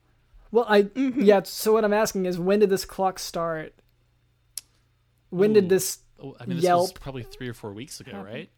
[0.51, 1.23] Well, I Mm-hmm.
[1.23, 1.43] yeah.
[1.45, 3.75] So what I'm asking is, when did this clock start?
[5.31, 5.55] When Ooh.
[5.55, 5.99] did this?
[6.23, 8.51] Oh, I mean, this was probably three or four weeks ago, right?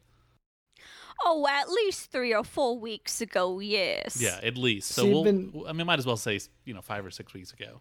[1.23, 4.19] oh, at least three or four weeks ago, yes.
[4.23, 4.89] Yeah, at least.
[4.93, 5.25] So So we'll.
[5.25, 7.81] been- I mean, might as well say you know five or six weeks ago.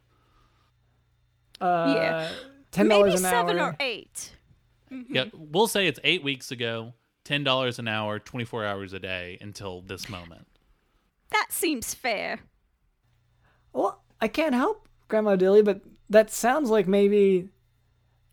[1.61, 2.31] Uh, Yeah.
[2.71, 4.35] ten maybe dollars an seven or eight.
[5.09, 6.93] Yeah, we'll say it's eight weeks ago.
[7.23, 10.47] Ten dollars an hour, twenty four hours a day until this moment.
[11.31, 12.39] That seems fair.
[13.73, 17.49] Well, I can't help Grandma Dilly, but that sounds like maybe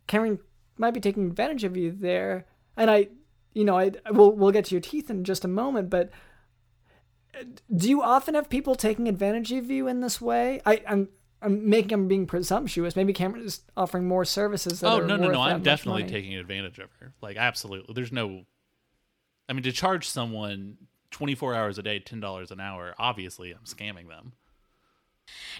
[0.06, 0.38] Cameron
[0.78, 2.46] might be taking advantage of you there.
[2.76, 3.08] And I,
[3.52, 6.10] you know, I we'll we'll get to your teeth in just a moment, but
[7.38, 10.62] uh, do you often have people taking advantage of you in this way?
[10.64, 11.08] I, I'm
[11.42, 12.96] I'm making I'm being presumptuous.
[12.96, 14.80] Maybe Cameron is offering more services.
[14.80, 15.40] That Oh are no, no, worth no!
[15.42, 16.12] I'm definitely money.
[16.12, 17.12] taking advantage of her.
[17.20, 17.94] Like absolutely.
[17.94, 18.44] There's no.
[19.48, 20.76] I mean, to charge someone
[21.10, 22.94] twenty four hours a day, ten dollars an hour.
[22.98, 24.32] Obviously, I'm scamming them.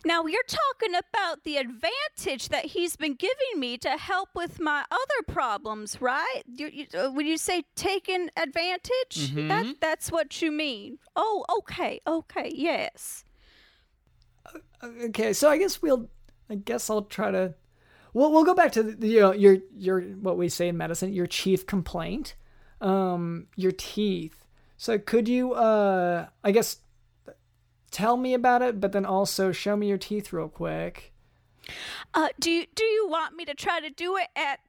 [0.05, 4.85] Now, you're talking about the advantage that he's been giving me to help with my
[4.93, 6.43] other problems, right?
[6.47, 10.99] You, you, uh, when you say taking advantage, that, that's what you mean.
[11.17, 13.25] Oh, okay, okay, yes.
[14.83, 16.09] Okay, so I guess we'll.
[16.49, 17.55] I guess I'll try to.
[18.15, 21.13] We'll we'll go back to the, you know your your what we say in medicine
[21.13, 22.35] your chief complaint,
[22.81, 24.45] um your teeth.
[24.77, 26.79] So could you uh I guess
[27.91, 31.13] tell me about it, but then also show me your teeth real quick.
[32.15, 34.61] Uh, do you do you want me to try to do it at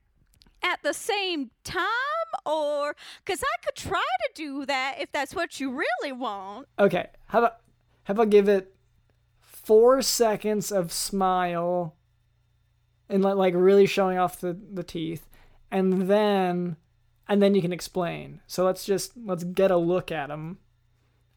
[0.63, 1.83] at the same time,
[2.45, 6.67] or because I could try to do that if that's what you really want?
[6.79, 7.57] Okay, how about
[8.03, 8.73] how about give it
[9.67, 11.93] four seconds of smile
[13.09, 15.27] and like like really showing off the the teeth,
[15.69, 16.77] and then
[17.27, 18.39] and then you can explain.
[18.47, 20.59] So let's just let's get a look at them.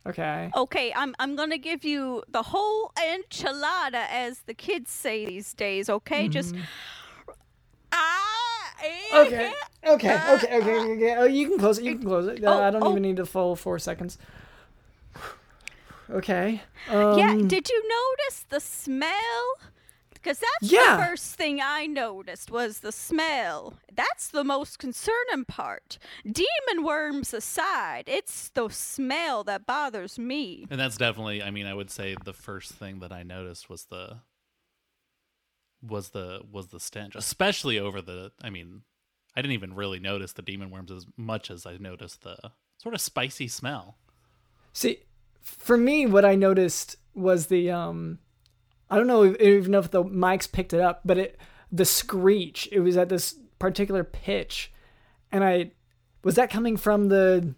[0.07, 0.51] Okay.
[0.57, 5.91] Okay, I'm I'm gonna give you the whole enchilada, as the kids say these days.
[5.91, 6.55] Okay, just
[7.93, 8.17] ah.
[8.81, 9.17] Mm-hmm.
[9.17, 9.53] Okay.
[9.87, 10.15] Okay.
[10.15, 10.35] Okay.
[10.35, 10.57] Okay.
[10.57, 10.93] Okay.
[10.93, 11.17] okay.
[11.19, 11.85] Oh, you can close it.
[11.85, 12.43] You can close it.
[12.45, 12.91] Oh, I don't oh.
[12.91, 14.17] even need the full four seconds.
[16.11, 16.63] Okay.
[16.89, 17.37] Um, Yeah.
[17.47, 19.57] Did you notice the smell?
[20.13, 20.97] Because that's Yeah.
[20.97, 23.79] the first thing I noticed was the smell.
[23.91, 25.99] That's the most concerning part.
[26.25, 30.67] Demon worms aside, it's the smell that bothers me.
[30.69, 33.85] And that's definitely, I mean, I would say the first thing that I noticed was
[33.87, 34.21] the
[35.83, 38.33] was the was the stench, especially over the.
[38.43, 38.83] I mean,
[39.35, 42.37] I didn't even really notice the demon worms as much as I noticed the
[42.77, 43.97] sort of spicy smell.
[44.75, 44.99] See,
[45.43, 48.19] for me, what I noticed was the um,
[48.91, 51.39] I don't know even know if the mics picked it up, but it
[51.73, 52.69] the screech.
[52.73, 54.73] It was at this particular pitch,
[55.31, 55.73] and I
[56.25, 57.55] was that coming from the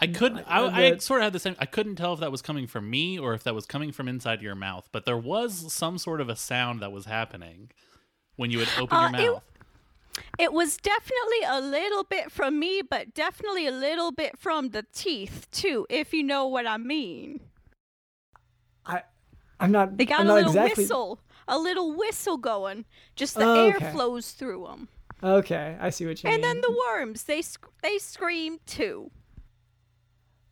[0.00, 0.44] I couldn't.
[0.46, 1.56] I, uh, I the- sort of had the same.
[1.58, 4.06] I couldn't tell if that was coming from me or if that was coming from
[4.08, 4.88] inside your mouth.
[4.92, 7.70] But there was some sort of a sound that was happening
[8.36, 9.20] when you would open Uh, your mouth.
[9.20, 9.57] It
[10.52, 15.46] was definitely a little bit from me, but definitely a little bit from the teeth
[15.50, 17.40] too, if you know what I mean.
[18.86, 19.02] I
[19.60, 22.84] I'm not They got I'm a little exactly whistle, a little whistle going.
[23.16, 23.92] Just the Oh, air okay.
[23.92, 24.88] flows through them.
[25.22, 25.76] okay.
[25.80, 26.50] I see what you And mean.
[26.50, 29.10] And then the worms, they sc- they scream too.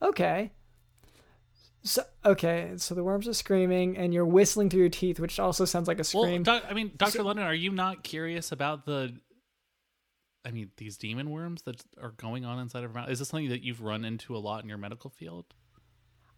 [0.02, 0.52] Okay.
[1.82, 5.64] So okay, so the worms are screaming, and you're whistling through your teeth, which also
[5.64, 6.42] sounds like a Well, scream.
[6.42, 9.14] doc, I mean, Doctor London, are you not curious about the?
[10.46, 13.10] I mean, these demon worms that are going on inside of her mouth.
[13.10, 15.44] Is this something that you've run into a lot in your medical field?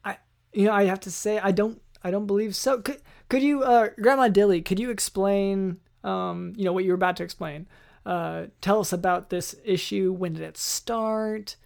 [0.03, 0.17] I,
[0.55, 2.81] you know, I have to say, I don't, I don't believe so.
[2.81, 6.97] Could, could you, uh, Grandma Dilly, could you explain, um, you know, what you were
[6.97, 7.67] about to explain?
[8.07, 10.11] Uh, tell us about this issue.
[10.11, 11.57] When did it start?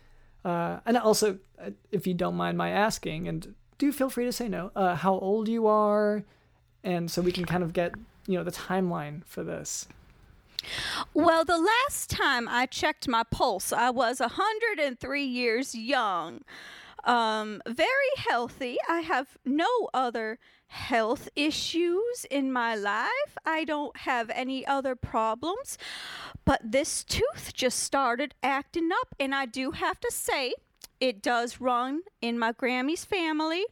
[0.44, 4.32] Uh, and also, uh, if you don't mind my asking, and do feel free to
[4.32, 6.24] say no, uh, how old you are,
[6.82, 7.94] and so we can kind of get,
[8.26, 9.86] you know, the timeline for this.
[11.14, 16.42] Well, the last time I checked my pulse, I was 103 years young.
[17.04, 18.76] Um, very healthy.
[18.88, 23.36] I have no other health issues in my life.
[23.44, 25.76] I don't have any other problems.
[26.44, 30.54] But this tooth just started acting up, and I do have to say,
[31.00, 33.64] it does run in my Grammy's family.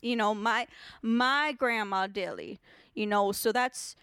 [0.00, 0.68] You know, my
[1.02, 2.60] my grandma Dilly.
[2.94, 3.96] You know, so that's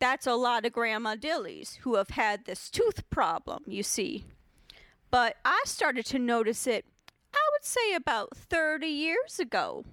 [0.00, 4.24] that's a lot of grandma dillies who have had this tooth problem, you see.
[5.10, 6.86] But I started to notice it,
[7.34, 9.84] I would say about 30 years ago.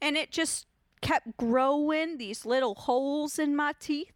[0.00, 0.66] And it just
[1.00, 4.12] kept growing, these little holes in my teeth.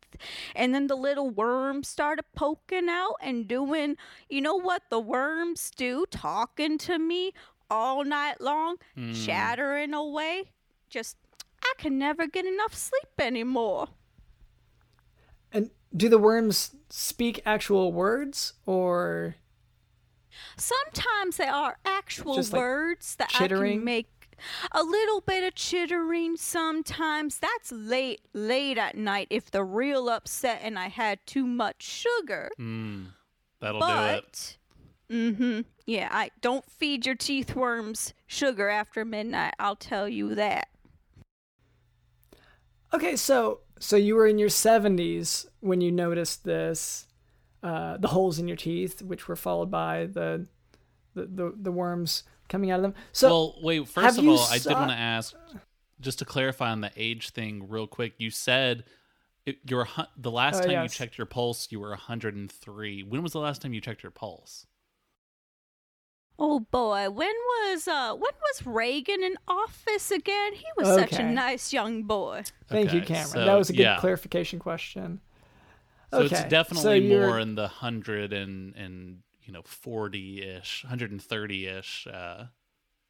[0.54, 3.96] And then the little worms started poking out and doing,
[4.28, 6.04] you know what the worms do?
[6.10, 7.32] Talking to me
[7.70, 9.12] all night long, hmm.
[9.12, 10.50] chattering away.
[10.88, 11.16] Just,
[11.62, 13.88] I can never get enough sleep anymore.
[15.90, 19.36] And do the worms speak actual words, or
[20.56, 24.08] Sometimes they are actual like words that I can make
[24.72, 27.38] a little bit of chittering sometimes.
[27.38, 32.50] That's late, late at night if they're real upset and I had too much sugar.
[32.58, 33.06] Mm,
[33.60, 34.58] that'll do it.
[35.08, 39.54] But, mm-hmm, yeah, I don't feed your teeth worms sugar after midnight.
[39.58, 40.68] I'll tell you that.
[42.92, 47.06] Okay, so so you were in your seventies when you noticed this,
[47.62, 50.46] uh, the holes in your teeth, which were followed by the
[51.14, 52.94] the, the, the worms coming out of them.
[53.10, 53.88] So well, wait.
[53.88, 55.34] First of you all, I did want to ask,
[56.00, 58.14] just to clarify on the age thing, real quick.
[58.18, 58.84] You said
[59.46, 60.94] it, you're the last Oh, time you yes.
[60.94, 63.02] checked your pulse, you were 103.
[63.02, 64.66] When was the last time you checked your pulse?
[66.42, 70.54] Oh boy, when was uh when was Reagan in office again?
[70.54, 72.44] He was such a nice young boy.
[72.68, 73.28] thank you, Cameron.
[73.28, 73.98] so, that was a good yeah.
[74.00, 75.20] clarification question.
[76.10, 80.84] So Okay, it's definitely you're- more in the hundred and and you know forty ish,
[80.88, 82.46] hundred and thirty ish uh,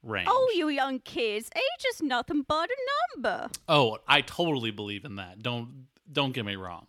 [0.02, 0.28] range.
[0.30, 2.76] Oh, you young kids, age is nothing but a
[3.16, 3.48] number.
[3.68, 5.40] Oh, I totally believe in that.
[5.42, 6.88] Don't don't get me wrong.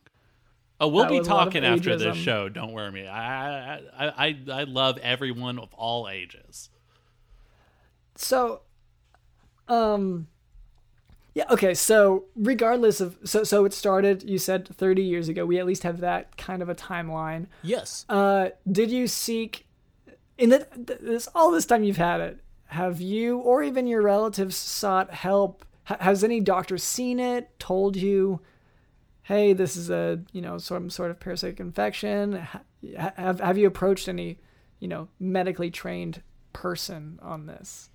[0.81, 2.49] Oh, we'll That be was a lot of talking after this show.
[2.49, 3.07] Don't worry me.
[3.07, 6.71] I I, I I love everyone of all ages.
[8.15, 8.61] So,
[9.67, 10.27] um,
[11.35, 11.75] yeah, okay.
[11.75, 14.27] So, regardless of so so it started.
[14.27, 15.45] You said thirty years ago.
[15.45, 17.45] We at least have that kind of a timeline.
[17.61, 18.05] Yes.
[18.09, 19.67] Uh, did you seek
[20.39, 22.39] in the, this all this time you've had it?
[22.65, 25.63] Have you or even your relatives sought help?
[25.83, 27.49] Ha- has any doctor seen it?
[27.59, 28.41] Told you,
[29.31, 32.47] hey, this is a you know some sort of parasitic infection?
[32.97, 34.39] Have have you approached any
[34.79, 36.21] you know medically trained
[36.51, 37.89] person on this?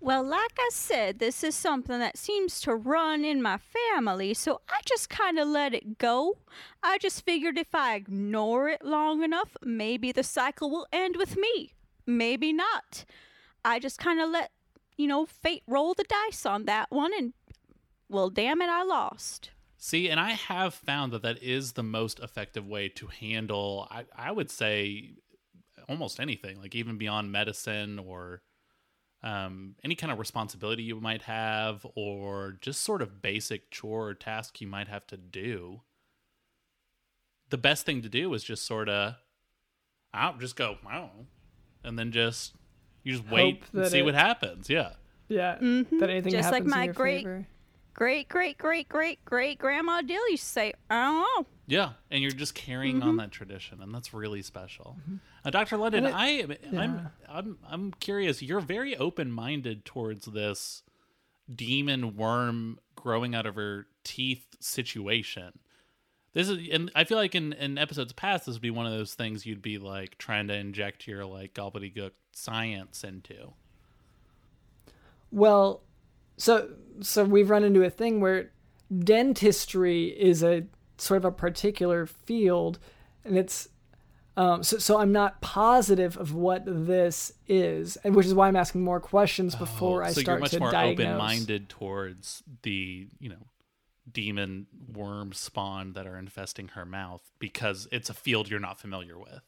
[0.00, 4.60] Well, like I said, this is something that seems to run in my family, so
[4.68, 6.38] I just kind of let it go.
[6.82, 11.38] I just figured if I ignore it long enough, maybe the cycle will end with
[11.38, 11.72] me.
[12.04, 13.06] Maybe not.
[13.64, 14.50] I just kind of let,
[14.98, 17.32] you know, fate roll the dice on that one, and
[18.10, 19.52] well, damn it, I lost.
[19.86, 24.06] See, and I have found that that is the most effective way to handle, I,
[24.16, 25.10] I would say,
[25.90, 28.40] almost anything, like even beyond medicine or
[29.22, 34.14] um, any kind of responsibility you might have, or just sort of basic chore or
[34.14, 35.82] task you might have to do.
[37.50, 39.16] The best thing to do is just sort of,
[40.14, 41.26] I'll just go, I don't know,
[41.84, 42.54] and then just
[43.02, 44.70] you just wait and see it- what happens.
[44.70, 44.92] Yeah.
[45.28, 47.46] Yeah, that anything Just like happens my in your great- favor.
[47.94, 51.46] Great, great, great, great, great grandma Dill used to say, I don't know.
[51.66, 53.08] Yeah, and you're just carrying Mm-hmm.
[53.08, 54.96] on that tradition, and that's really special.
[55.44, 55.76] Uh, Dr.
[55.76, 57.08] London, I am, I'm.
[57.28, 58.42] I'm, I'm curious.
[58.42, 60.82] You're very open-minded towards this
[61.54, 65.58] demon worm growing out of her teeth situation.
[66.32, 68.92] This is, and I feel like in, in episodes past, this would be one of
[68.92, 73.52] those things you'd be like trying to inject your like gobbledygook science into.
[75.30, 75.80] Well,
[76.36, 76.70] so
[77.00, 78.50] so we've run into a thing where
[78.96, 80.64] dentistry is a
[80.98, 82.78] sort of a particular field,
[83.24, 83.68] and it's
[84.36, 88.56] um, so so I'm not positive of what this is, and which is why I'm
[88.56, 91.06] asking more questions before I Oh, so start you're much to more diagnose.
[91.06, 93.46] open-minded towards the you know
[94.10, 99.18] demon worm spawn that are infesting her mouth because it's a field you're not familiar
[99.18, 99.40] with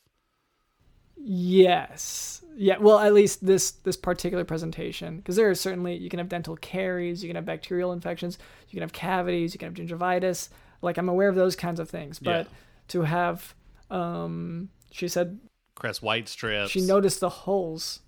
[1.16, 2.42] Yes.
[2.56, 2.78] Yeah.
[2.78, 6.56] Well, at least this this particular presentation, because there are certainly you can have dental
[6.56, 8.38] caries, you can have bacterial infections,
[8.68, 10.48] you can have cavities, you can have gingivitis.
[10.82, 12.52] Like I'm aware of those kinds of things, but Yeah.
[12.88, 13.54] to have,
[13.90, 15.38] um, she said
[15.74, 18.00] crest white strips she noticed the holes.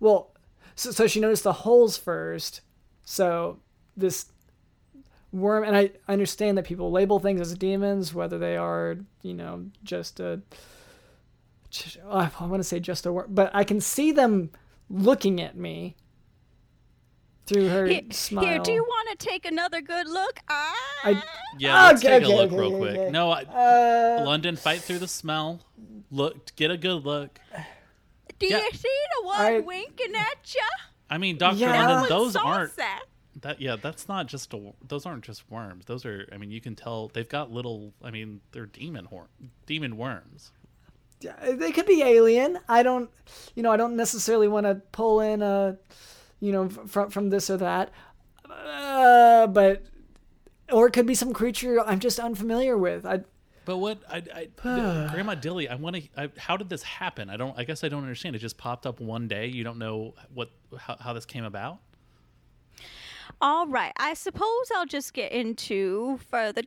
[0.00, 0.32] Well,
[0.74, 2.60] so, so she noticed the holes first.
[3.04, 3.58] So
[3.96, 4.26] this
[5.32, 9.34] worm, and I I understand that people label things as demons, whether they are, you
[9.34, 10.40] know, just a.
[11.74, 14.50] j- I want to say just a worm, but I can see them
[14.88, 15.96] looking at me
[17.46, 18.44] through her Here, smile.
[18.46, 20.38] here, do you want to take another good look?
[20.48, 21.22] Ah, I-
[21.58, 23.10] yeah let's Okay, take okay, a look okay, real okay, quick okay.
[23.10, 25.60] no I, Uh, london fight through the smell
[26.10, 27.38] look get a good look
[28.38, 28.58] do yeah.
[28.58, 28.88] you see
[29.20, 30.60] the one I- winking at you?
[31.10, 31.86] i mean dr Yeah.
[31.86, 33.04] london those aren't that?
[33.42, 36.60] that yeah that's not just a those aren't just worms those are i mean you
[36.62, 39.28] can tell they've got little i mean they're demon horn
[39.66, 40.50] demon worms
[41.42, 42.58] they could be alien.
[42.68, 43.10] I don't,
[43.54, 45.76] you know, I don't necessarily want to pull in a,
[46.40, 47.90] you know, from from this or that,
[48.48, 49.84] uh, but
[50.72, 53.06] or it could be some creature I'm just unfamiliar with.
[53.06, 53.20] I
[53.64, 54.48] But what I, I
[55.12, 56.30] Grandma Dilly, I want to.
[56.38, 57.30] How did this happen?
[57.30, 57.58] I don't.
[57.58, 58.36] I guess I don't understand.
[58.36, 59.46] It just popped up one day.
[59.46, 61.78] You don't know what how, how this came about.
[63.40, 63.92] All right.
[63.96, 66.62] I suppose I'll just get into further,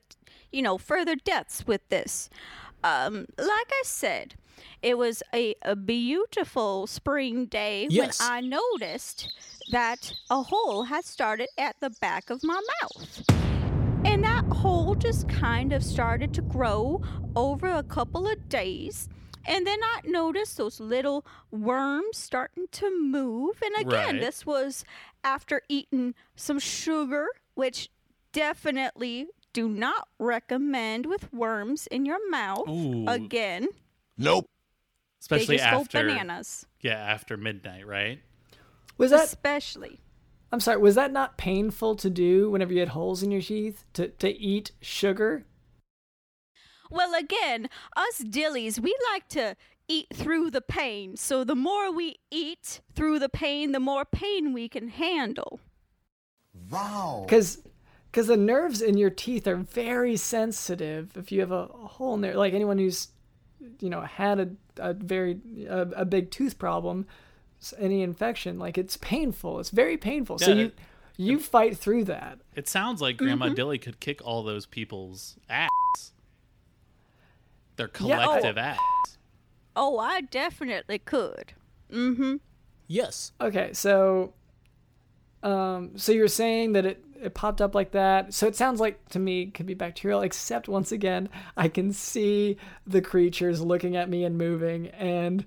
[0.52, 2.30] you know, further depths with this.
[2.84, 4.36] Um, like I said,
[4.82, 8.20] it was a, a beautiful spring day Yes.
[8.20, 9.34] when I noticed
[9.72, 13.24] that a hole had started at the back of my mouth.
[14.06, 17.02] And that hole just kind of started to grow
[17.36, 19.10] over a couple of days.
[19.46, 23.62] And then I noticed those little worms starting to move.
[23.64, 24.22] And again, Right.
[24.22, 24.86] this was
[25.24, 27.90] after eating some sugar, which
[28.32, 32.68] definitely do not recommend with worms in your mouth.
[32.70, 33.06] Ooh.
[33.08, 33.68] Again,
[35.22, 36.66] Especially they just after go bananas.
[36.82, 38.20] yeah after midnight, right?
[38.98, 39.26] was that.
[39.26, 40.00] Especially.
[40.52, 40.78] I'm sorry.
[40.78, 44.30] Was that not painful to do whenever you had holes in your teeth to to
[44.30, 45.46] eat sugar?
[46.90, 49.56] Well, again, us dillies, we like to
[49.90, 51.18] eat through the pain.
[51.18, 55.60] So the more we eat through the pain, the more pain we can handle.
[56.70, 57.24] Wow.
[57.26, 57.62] Because
[58.12, 62.16] because the nerves in your teeth are very sensitive if you have a, a hole
[62.16, 63.10] in there like anyone who's
[63.80, 67.06] you know had a, a very a, a big tooth problem
[67.80, 70.80] any infection like it's painful it's very painful so you it-
[71.20, 75.70] you fight through that It sounds like Grandma Dilly could kick all those people's ass.
[77.76, 78.24] Their Yeah, oh.
[78.26, 78.78] collective ass.
[79.76, 81.54] Oh, I definitely could.
[81.92, 82.36] Mm-hmm.
[82.88, 83.32] Yes.
[83.42, 84.34] okay so
[85.44, 89.04] um so you're saying that it it popped up like that so it sounds like
[89.10, 93.96] to me it could be bacterial except once again i can see the creatures looking
[93.96, 95.46] at me and moving and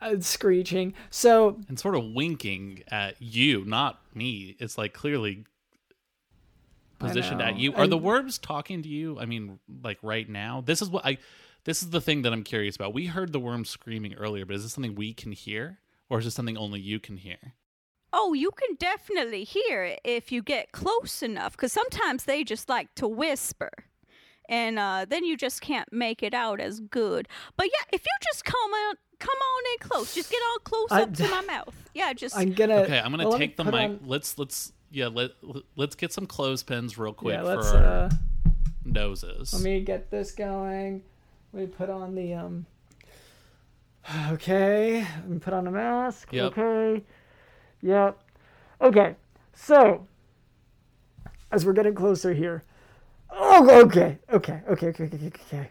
[0.00, 4.56] uh, screeching so and sort of winking at you, not me.
[4.58, 5.44] It's like clearly
[6.98, 7.74] positioned at you.
[7.74, 9.18] Are the worms talking to you?
[9.18, 10.62] I mean, like right now?
[10.64, 11.18] This is what I
[11.64, 12.94] this is the thing that I'm curious about.
[12.94, 15.78] We heard the worms screaming earlier, but is this something we can hear?
[16.08, 17.54] Or is this something only you can hear?
[18.12, 22.68] Oh, you can definitely hear it if you get close enough, because sometimes they just
[22.68, 23.70] like to whisper.
[24.48, 27.28] And uh, then you just can't make it out as good.
[27.56, 30.88] But yeah, if you just come on, come on in close, just get on close
[30.90, 31.74] I- up to my mouth.
[31.94, 33.74] Yeah, just i'm gonna Okay, I'm gonna well, take the mic.
[33.74, 35.06] on- Let's let's yeah.
[35.06, 35.30] Let
[35.76, 37.70] let's get some clothespins real quick yeah, for let's.
[37.72, 38.10] our Uh,
[38.84, 39.52] noses.
[39.54, 41.02] let me get this going.
[41.52, 42.66] Let me put on the um.
[44.32, 46.32] Okay, let me put on a mask.
[46.32, 46.58] Yep.
[46.58, 47.04] Okay.
[47.82, 48.18] Yep.
[48.80, 49.16] Okay.
[49.54, 50.06] So,
[51.50, 52.64] as we're getting closer here.
[53.30, 54.18] Oh, okay.
[54.32, 54.60] Okay.
[54.68, 54.86] Okay.
[54.86, 55.04] Okay.
[55.04, 55.16] Okay.
[55.16, 55.26] Okay.
[55.26, 55.70] okay.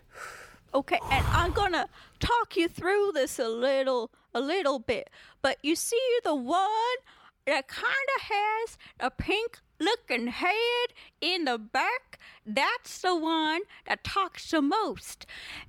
[0.71, 1.87] Okay, and I'm gonna
[2.19, 5.09] talk you through this a little, a little bit.
[5.41, 6.69] But you see the one
[7.47, 12.19] that kind of has a pink looking head in the back?
[12.45, 15.25] That's the one that talks the most.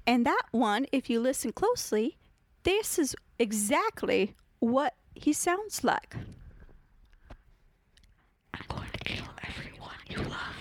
[0.06, 2.18] And that one, if you listen closely,
[2.64, 6.16] this is exactly what he sounds like.
[8.54, 10.56] I'm going to kill everyone you love.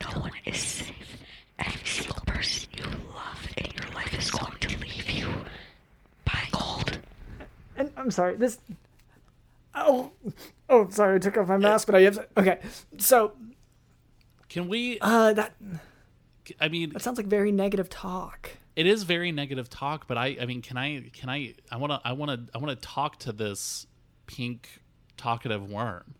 [0.00, 1.16] No one is safe.
[1.58, 5.28] Every single person you love in your life is going to leave you
[6.24, 6.98] by cold.
[7.76, 8.36] And I'm sorry.
[8.36, 8.58] This.
[9.74, 10.10] Oh.
[10.68, 11.16] Oh, sorry.
[11.16, 12.14] I took off my mask, but I have.
[12.16, 12.58] To, okay.
[12.98, 13.32] So,
[14.48, 14.98] Can we?
[15.00, 15.52] uh, that
[16.60, 18.50] I mean, that sounds like very negative talk.
[18.76, 21.92] It is very negative talk, but I I mean, can I can I I want
[21.92, 23.86] to I want to I want to talk to this
[24.26, 24.80] pink
[25.16, 26.14] talkative worm.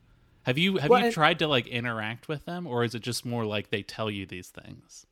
[0.45, 3.03] Have you have Well, you and- tried to like interact with them or is it
[3.03, 5.07] just more like they tell you these things?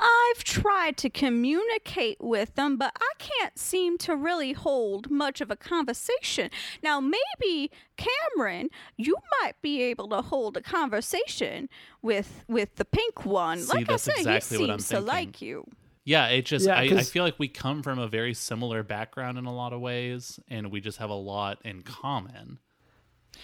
[0.00, 5.50] I've tried to communicate with them, but I can't seem to really hold much of
[5.50, 6.50] a conversation.
[6.82, 11.68] Now, maybe Cameron, you might be able to hold a conversation
[12.02, 13.58] with with the pink one.
[13.60, 15.66] See, like that's I said, exactly he seems to like you.
[16.04, 18.82] Yeah, it just Yeah, I, I 'cause- feel like we come from a very similar
[18.82, 22.58] background in a lot of ways and we just have a lot in common.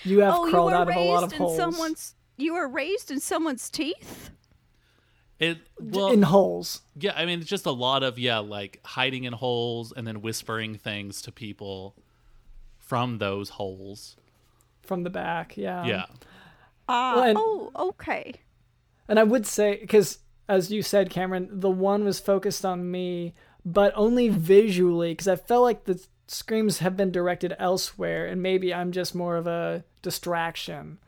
[0.04, 1.56] You have oh, you crawled were out of a raised lot of in holes.
[1.56, 2.14] someone's.
[2.36, 4.30] You were raised in someone's teeth.
[5.38, 6.82] It well in holes.
[6.98, 10.20] Yeah, I mean, it's just a lot of yeah, like hiding in holes and then
[10.20, 11.94] whispering things to people
[12.78, 14.16] from those holes.
[14.82, 15.56] from the back.
[15.56, 15.84] Yeah.
[15.84, 16.06] yeah,
[16.88, 18.34] Ah, Well, and- oh, okay.
[19.06, 23.34] And I would say, because as you said, Cameron, the one was focused on me,
[23.64, 28.72] but only visually, because I felt like the screams have been directed elsewhere, and maybe
[28.72, 30.98] I'm just more of a distraction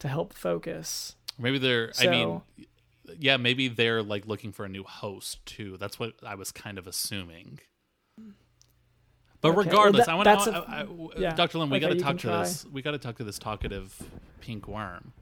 [0.00, 1.16] to help focus.
[1.38, 1.92] maybe they're.
[2.00, 2.42] I mean,
[3.18, 5.76] yeah, maybe they're like looking for a new host too.
[5.78, 7.60] That's what I was kind of assuming.
[9.40, 11.34] But Okay, well, regardless, that- I want to, a- I, I- yeah.
[11.34, 11.58] Dr.
[11.58, 12.38] Lynn, we Okay, got to talk to try.
[12.44, 12.64] this.
[12.64, 13.94] We got to talk to this talkative
[14.40, 15.12] pink worm.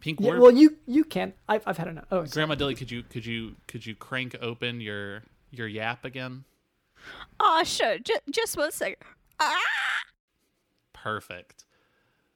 [0.00, 0.40] Pink Yeah, worm.
[0.40, 1.32] well, you you can.
[1.48, 2.04] I've I've had enough.
[2.10, 2.28] Oh, sorry.
[2.46, 6.44] Grandma Dilly, could you could you could you crank open your your yap again?
[7.40, 7.98] Ah, sure.
[7.98, 8.96] J- just one second.
[9.40, 9.54] Ah!
[10.92, 11.64] Perfect.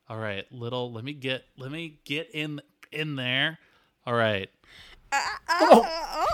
[0.08, 0.92] All right, little.
[0.92, 1.44] Let me get.
[1.56, 2.60] Let me get in
[2.92, 3.58] in there.
[4.06, 4.48] All right.
[5.12, 5.22] Pink,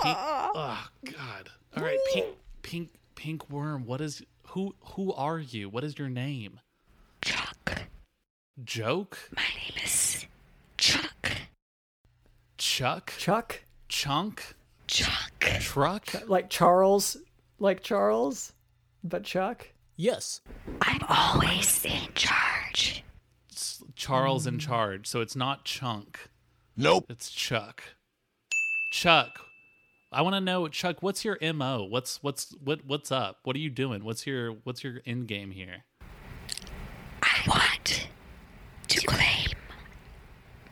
[0.04, 1.50] oh God.
[1.76, 2.26] All right, pink
[2.62, 3.84] pink pink worm.
[3.86, 5.68] What is who who are you?
[5.68, 6.60] What is your name?
[7.22, 7.86] Joke.
[8.64, 9.18] Joke?
[9.36, 10.05] My name is Chuck.
[12.66, 13.14] Chuck?
[13.16, 14.54] Chuck, Chunk?
[14.88, 15.40] Chuck.
[15.60, 16.28] Truck?
[16.28, 17.16] like Charles,
[17.60, 18.52] like Charles,
[19.04, 19.68] but Chuck.
[19.94, 20.40] Yes.
[20.82, 23.04] I'm always in charge.
[23.52, 25.06] S- Charles in charge.
[25.06, 26.28] So it's not Chunk.
[26.76, 27.06] Nope.
[27.08, 27.82] It's Chuck.
[28.90, 29.30] Chuck.
[30.12, 31.02] I want to know, Chuck.
[31.02, 31.84] What's your mo?
[31.84, 33.38] What's what's what what's up?
[33.44, 34.04] What are you doing?
[34.04, 35.84] What's your what's your end game here?
[37.22, 38.08] I want
[38.88, 39.50] to claim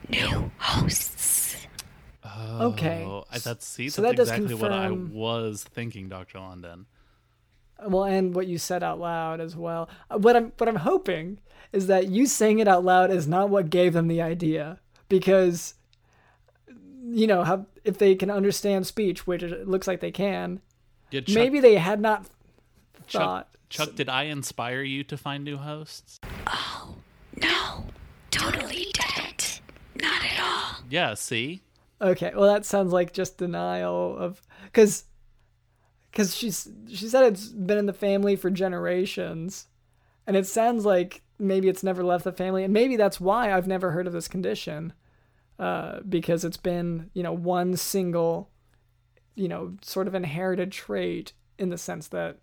[0.09, 1.24] new hosts.
[2.37, 3.03] Okay.
[3.05, 6.85] Oh, I- that's see, So that's that does exactly what I was thinking, Doctor London.
[7.85, 9.89] Well, and what you said out loud as well.
[10.09, 11.39] Uh, What I'm what I'm hoping
[11.73, 14.79] is that you saying it out loud is not what gave them the idea,
[15.09, 15.73] because
[17.03, 20.61] you know how if they can understand speech, which it looks like they can,
[21.11, 22.25] Yeah, Chuck, maybe they had not
[23.07, 23.47] Chuck, thought.
[23.69, 26.19] Chuck, did I inspire you to find new hosts?
[26.47, 26.95] Oh
[27.41, 27.85] no,
[28.31, 29.59] totally didn't.
[30.01, 30.83] Not at all.
[30.89, 31.13] Yeah.
[31.15, 31.61] See.
[32.01, 35.05] Okay, well that sounds like just denial of because
[36.11, 39.67] because she's she said it's been in the family for generations,
[40.27, 43.67] and it sounds like maybe it's never left the family, and maybe that's why I've
[43.67, 44.93] never heard of this condition,
[45.57, 48.49] uh, because it's been you know one single,
[49.35, 52.39] you know, sort of inherited trait in the sense that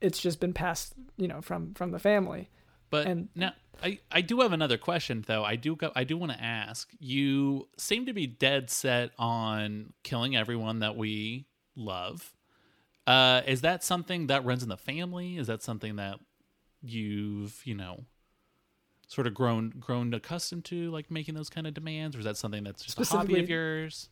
[0.00, 2.50] it's just been passed you know from from the family.
[2.94, 5.44] But And- now I, I do have another question though.
[5.44, 6.88] I do go, I do want to ask.
[7.00, 12.32] You seem to be dead set on killing everyone that we love.
[13.04, 15.36] Uh, is that something that runs in the family?
[15.38, 16.20] Is that something that
[16.82, 18.04] you've you know
[19.08, 22.36] sort of grown grown accustomed to, like making those kind of demands, or is that
[22.36, 24.08] something that's just a hobby of Specifically- yours?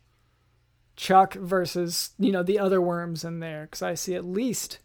[0.97, 4.80] Chuck versus you know the other worms in there because I see at least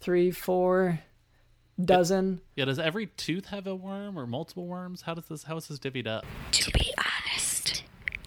[0.00, 1.00] three, four,
[1.82, 2.40] dozen.
[2.56, 5.02] Yeah, does every tooth have a worm or multiple worms?
[5.02, 6.24] How does this how is this divvied up?
[6.52, 7.82] To be honest,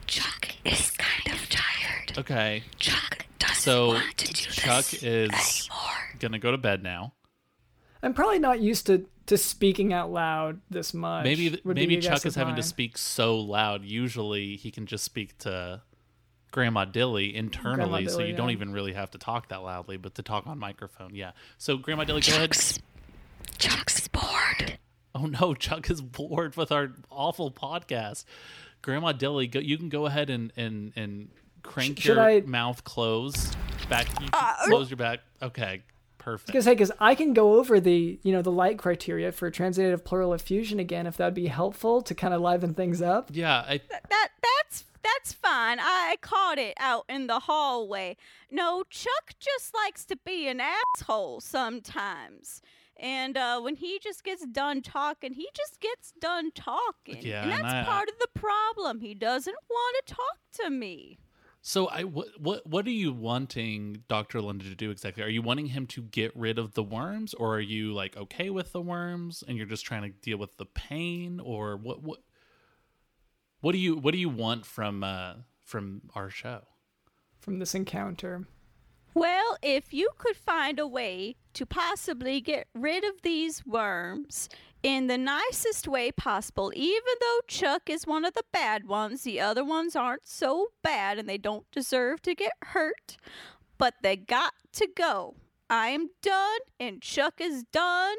[0.06, 2.18] Chuck is kind of tired.
[2.18, 2.64] Okay.
[2.80, 6.20] Chuck doesn't So want to do Chuck this is anymore.
[6.20, 7.14] gonna go to bed now.
[8.04, 11.24] I'm probably not used to to speaking out loud this much.
[11.26, 13.84] Maybe th- would be maybe Chuck is of having to speak so loud.
[13.84, 15.82] Usually he can just speak to
[16.52, 20.16] Grandma Dilly internally, so Dilly, you don't even really have to talk that loudly, but
[20.16, 21.32] to talk on microphone, yeah.
[21.58, 22.56] So Grandma Dilly, go ahead.
[23.58, 24.78] Chuck's, Chuck's bored.
[25.16, 28.24] Oh no, Chuck is bored with our awful podcast.
[28.82, 31.30] Grandma Dilly, go, you can go ahead and and and
[31.64, 33.56] crank should your I- mouth closed.
[33.90, 35.20] Back, you Uh, close your back.
[35.42, 35.82] Okay,
[36.18, 36.48] perfect.
[36.48, 40.04] Because hey, because I can go over the you know the light criteria for transudative
[40.04, 43.30] pleural effusion again if that'd be helpful to kind of liven things up.
[43.34, 45.78] yeah, I, that that's that's fine.
[45.80, 48.18] I caught it out in the hallway.
[48.52, 52.62] No, Chuck just likes to be an asshole sometimes.
[53.00, 57.22] And uh, when he just gets done talking, he just gets done talking.
[57.22, 59.02] Yeah, and and that's I- part of the problem.
[59.02, 61.20] He doesn't want to talk to me.
[61.62, 64.42] So I what what what are you wanting Dr.
[64.42, 65.24] London to do exactly?
[65.24, 68.50] Are you wanting him to get rid of the worms or are you like okay
[68.50, 72.20] with the worms and you're just trying to deal with the pain or what what
[73.60, 76.62] what do you what do you want from uh from our show?
[77.40, 78.46] from this encounter.
[79.18, 84.48] Well, if you could find a way to possibly get rid of these worms
[84.84, 89.42] in the nicest way possible, even though Chuck is one of the bad ones, the
[89.42, 93.18] other ones aren't so bad and they don't deserve to get hurt,
[93.80, 95.34] but they got to go.
[95.68, 98.18] I am done and Chuck is done.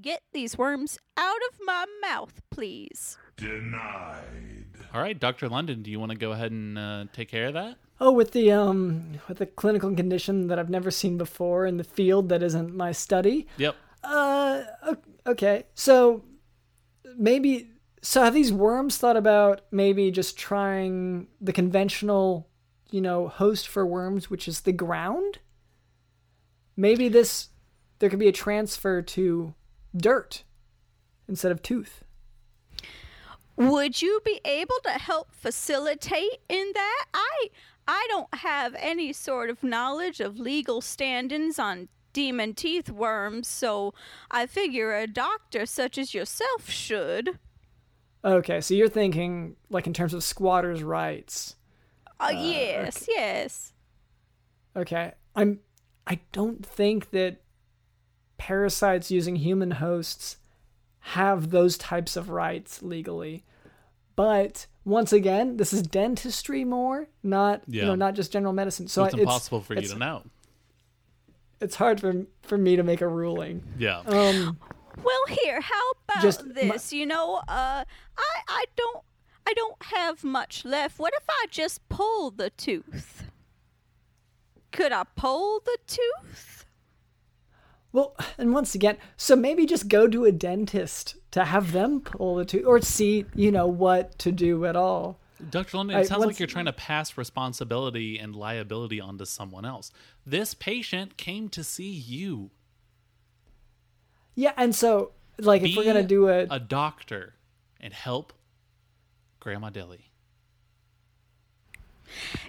[0.00, 3.16] Get these worms out of my mouth, please.
[3.36, 4.49] Denied.
[4.92, 5.48] All right, Dr.
[5.48, 7.76] London, do you want to go ahead and uh, take care of that?
[8.00, 11.84] Oh, with the um with the clinical condition that I've never seen before in the
[11.84, 13.46] field that isn't my study.
[13.58, 13.76] Yep.
[14.02, 14.62] Uh,
[15.26, 15.64] okay.
[15.74, 16.24] So
[17.16, 17.70] maybe
[18.00, 22.48] so have these worms thought about maybe just trying the conventional,
[22.90, 25.38] you know, host for worms, which is the ground?
[26.74, 27.48] Maybe this
[27.98, 29.54] there could be a transfer to
[29.94, 30.44] dirt
[31.28, 32.02] instead of tooth.
[33.60, 37.04] Would you be able to help facilitate in that?
[37.12, 37.50] I
[37.86, 43.92] I don't have any sort of knowledge of legal standings on demon teeth worms, so
[44.30, 47.38] I figure a doctor such as yourself should.
[48.24, 51.56] Okay, so you're thinking like in terms of squatters' rights.
[52.18, 53.74] Uh, yes, yes.
[54.74, 55.12] Okay.
[55.36, 55.60] I'm
[56.06, 57.42] I don't think that
[58.38, 60.38] parasites using human hosts
[61.00, 63.44] have those types of rights legally.
[64.20, 68.86] But once again, this is dentistry more, not you know, not just general medicine.
[68.86, 70.22] So it's I- impossible for you to know.
[71.60, 73.62] It's hard for for me to make a ruling.
[73.78, 74.00] Yeah.
[74.00, 74.58] Um
[75.02, 76.92] Well, here, how about Just my- this?
[76.92, 77.84] you know, uh,
[78.28, 79.02] I I don't
[79.46, 80.98] I don't have much left.
[80.98, 83.24] What if I just pull the tooth?
[84.70, 86.66] Could I pull the tooth?
[87.92, 92.36] well, and once again, so maybe just go to a dentist to have them pull
[92.36, 95.18] the tooth or see, you know, what to do at all.
[95.50, 95.76] Dr.
[95.78, 99.90] London, I- it sounds like you're trying to pass responsibility and liability onto someone else.
[100.26, 102.50] This patient came to see you.
[104.34, 107.34] Yeah, and so like if we're gonna do a a doctor
[107.80, 108.32] and help
[109.40, 110.06] Grandma Dilly.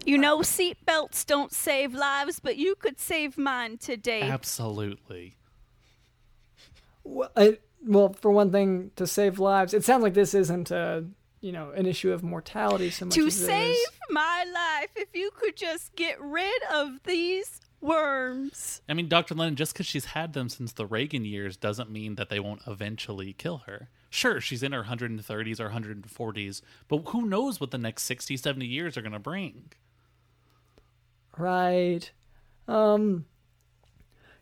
[0.06, 4.24] You know, seatbelts don't save lives, but you could save mine today.
[4.24, 5.36] Absolutely.
[7.04, 11.06] Well, I, well, for one thing, to save lives, it sounds like this isn't a
[11.42, 14.90] you know an issue of mortality so much to as it save is- my life,
[14.96, 18.82] if you could just get rid of these worms.
[18.88, 19.34] I mean, Dr.
[19.34, 22.62] Lennon, just because she's had them since the Reagan years doesn't mean that they won't
[22.68, 23.90] eventually kill her.
[24.12, 28.66] Sure, she's in her 130s or 140s, but who knows what the next 60, 70
[28.68, 29.72] years are going to bring?
[31.38, 32.12] right.
[32.68, 33.26] Um,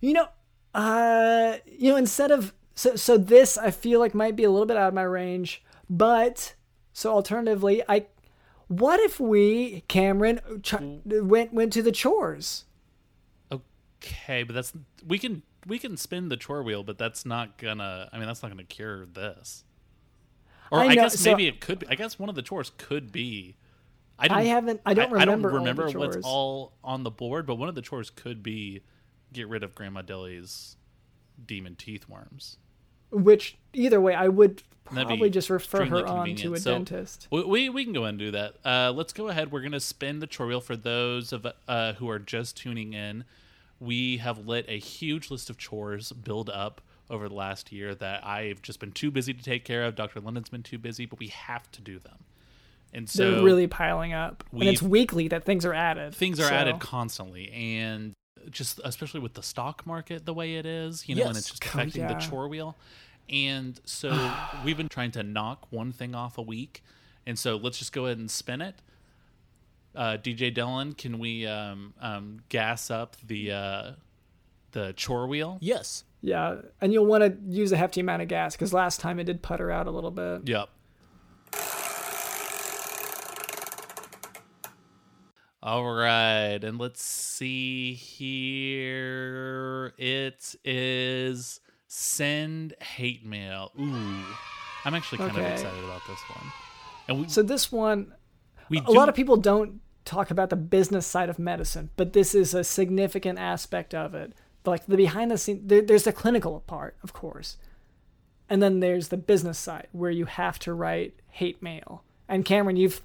[0.01, 0.27] you know,
[0.73, 4.65] uh, you know, instead of so so this, I feel like might be a little
[4.65, 6.55] bit out of my range, but
[6.93, 8.05] so alternatively, I.
[8.67, 12.65] What if we, Cameron, ch- went went to the chores?
[13.51, 14.71] Okay, but that's
[15.05, 18.07] we can we can spin the chore wheel, but that's not gonna.
[18.13, 19.65] I mean, that's not gonna cure this.
[20.71, 21.79] Or I I, know, guess so- maybe it could.
[21.79, 21.87] be.
[21.89, 23.57] I guess one of the chores could be.
[24.17, 27.45] I, didn't, haven't- I don't I, remember all don't remember what's all on the board,
[27.45, 28.83] but one of the chores could be
[29.33, 30.75] get rid of Grandma Dilly's
[31.45, 32.57] demon teeth worms.
[33.11, 37.27] Which either way, I would probably just refer her on to a So, dentist.
[37.31, 38.55] We, we can go and do that.
[38.65, 39.51] Uh, let's go ahead.
[39.51, 43.23] We're gonna spin the chore wheel for those of uh, who are just tuning in.
[43.79, 48.25] We have let a huge list of chores build up over the last year that
[48.25, 49.95] I've just been too busy to take care of.
[49.95, 50.19] Dr.
[50.19, 52.17] London's been too busy, but we have to do them.
[52.93, 56.13] And so They're really piling up, and it's weekly that things are added.
[56.13, 58.13] things are so- added constantly and
[58.49, 61.59] just especially with the stock market the way it is you know and it's Yes.
[61.59, 62.13] just Oh, affecting yeah.
[62.13, 62.77] the chore wheel
[63.29, 64.09] and so
[64.65, 66.83] we've been trying to knock one thing off a week
[67.25, 68.75] and so let's just go ahead and spin it
[69.95, 73.91] uh, dj dylan can we um, um, gas up the uh,
[74.71, 76.03] the chore wheel Yes.
[76.21, 79.23] Yeah, and you'll want to use a hefty amount of gas because last time it
[79.23, 80.49] did putter out a little bit.
[80.49, 80.67] Yep.
[85.61, 89.93] All right, and let's see here.
[89.97, 93.71] It is send hate mail.
[93.77, 94.23] Ooh,
[94.85, 95.45] I'm actually kind Okay.
[95.45, 96.51] of excited about this one.
[97.09, 98.13] And we, So this one,
[98.69, 102.13] we a do, lot of people don't talk about the business side of medicine, but
[102.13, 104.31] this is a significant aspect of it.
[104.65, 107.57] Like the behind the scenes, there, there's the clinical part, of course,
[108.49, 112.03] and then there's the business side where you have to write hate mail.
[112.29, 113.01] And Cameron, you've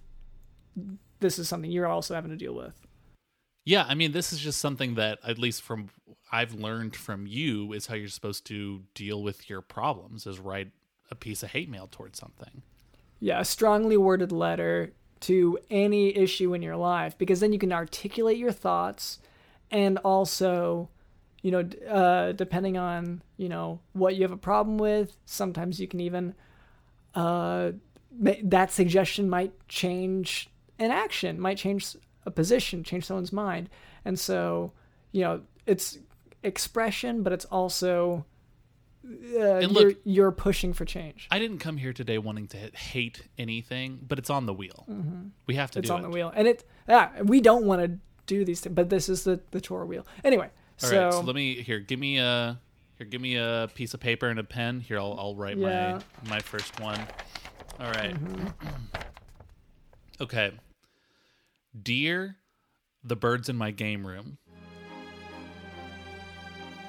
[1.21, 2.81] this is something you're also having to deal with.
[3.65, 5.89] Yeah, I mean, this is just something that, at least from
[6.31, 10.71] I've learned from you, is how you're supposed to deal with your problems: is write
[11.11, 12.63] a piece of hate mail towards something.
[13.21, 17.73] Yeah, a strongly worded letter to any issue in your life because then you can
[17.73, 19.19] articulate your thoughts
[19.71, 20.91] and also,
[21.41, 25.89] you know, uh, depending on, you know, what you have a problem with, sometimes you
[25.89, 26.35] can even,
[27.15, 27.73] uh,
[28.21, 31.97] that suggestion might change an action, might change
[32.27, 33.69] a position, change someone's mind.
[34.05, 34.73] And so,
[35.13, 35.99] you know, it's
[36.43, 38.25] expression, but it's also,
[39.07, 41.29] uh, And you're, you're pushing for change.
[41.31, 44.87] I didn't come here today wanting to hate anything, but it's on the wheel.
[45.47, 45.85] We have to Mm-hmm.
[45.85, 46.03] it's on it.
[46.05, 49.25] the wheel and it yeah we don't want to do these things but this is
[49.25, 50.47] the the chore wheel anyway
[50.83, 51.79] All so, right, so let me here.
[51.81, 52.59] Give me a
[52.97, 53.07] here.
[53.07, 54.81] Give me a piece of paper and a pen.
[54.81, 56.01] Here, I'll I'll write Yeah.
[56.25, 56.99] my my first one.
[57.81, 58.15] All right.
[58.15, 58.47] Mm-hmm.
[60.21, 60.53] Okay.
[61.81, 62.37] Dear
[63.05, 64.39] the birds in my game room.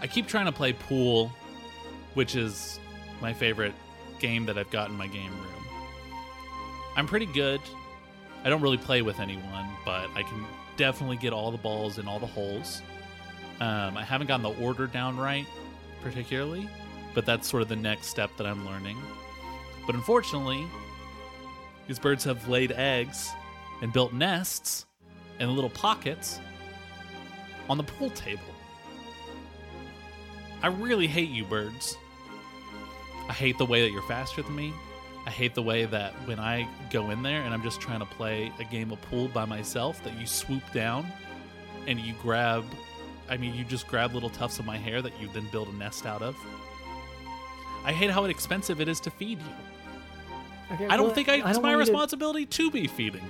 [0.01, 1.32] I keep trying to play pool,
[2.13, 2.80] which is
[3.21, 3.73] my favorite
[4.19, 5.65] game that I've got in my game room.
[6.95, 7.59] I'm pretty good.
[8.43, 10.45] I don't really play with anyone, but I can
[10.78, 12.82] definitely get all the balls in all the holes.
[13.59, 15.47] Um, I haven't gotten the order down right,
[16.01, 16.69] particularly,
[17.13, 18.97] but that's sort of the next step that I'm learning.
[19.86, 20.65] But unfortunately,
[21.88, 23.32] these birds have laid eggs
[23.82, 24.86] and built nests
[25.40, 26.40] and little pockets
[27.70, 28.42] on the pool table.
[30.62, 31.98] I really hate you, birds.
[33.28, 34.74] I hate the way that you're faster than me.
[35.26, 38.06] I hate the way that when I go in there and I'm just trying to
[38.06, 41.06] play a game of pool by myself, that you swoop down
[41.88, 42.64] and you grab
[43.30, 45.74] I mean, you just grab little tufts of my hair that you then build a
[45.74, 46.36] nest out of.
[47.84, 49.46] I hate how expensive it is to feed you.
[50.74, 52.88] Okay, I don't well, think I, it's don't my want you to- responsibility to be
[52.88, 53.30] feeding you.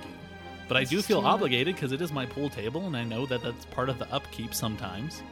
[0.68, 3.40] But I do feel obligated because it is my pool table and I know that
[3.42, 5.22] that's part of the upkeep sometimes.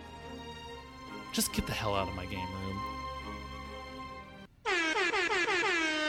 [1.33, 2.81] Just get the hell out of my game room.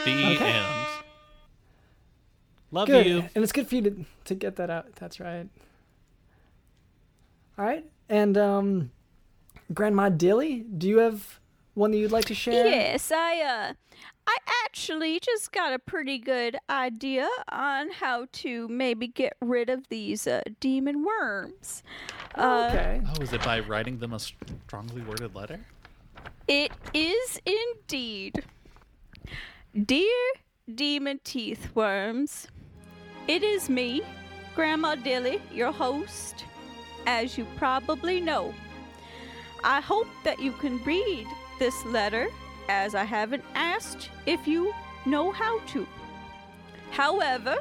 [0.04, 0.52] The Okay.
[0.52, 0.86] end.
[2.70, 3.18] Love good you.
[3.34, 5.48] and it's good for you to, to get that out that's right
[7.58, 8.90] all right and um
[9.72, 11.38] grandma dilly do you have
[11.74, 13.72] one that you'd like to share Yes, I uh
[14.26, 19.88] I actually just got a pretty good idea on how to maybe get rid of
[19.88, 21.82] these uh, demon worms.
[22.34, 25.60] Uh, okay Oh, is it by writing them a strongly worded letter?
[26.48, 28.44] It is indeed.
[29.84, 30.32] Dear
[30.74, 32.48] demon teeth worms,
[33.28, 34.02] it is me,
[34.54, 36.44] Grandma Dilly, your host,
[37.06, 38.54] as you probably know.
[39.64, 41.26] I hope that you can read
[41.58, 42.28] this letter
[42.68, 45.86] as I haven't asked if you know how to.
[46.90, 47.58] However,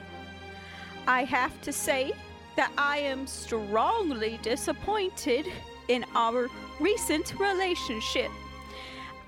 [1.07, 2.13] I have to say
[2.55, 5.47] that I am strongly disappointed
[5.87, 6.47] in our
[6.79, 8.31] recent relationship.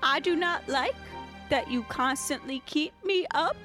[0.02, 0.94] I do not like
[1.50, 3.56] that you constantly keep me up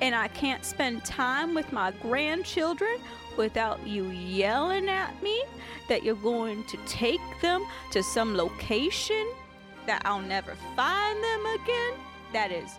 [0.00, 2.98] and I can't spend time with my grandchildren
[3.36, 5.42] without you yelling at me
[5.88, 9.26] that you're going to take them to some location
[9.86, 11.94] that I'll never find them again.
[12.32, 12.78] That is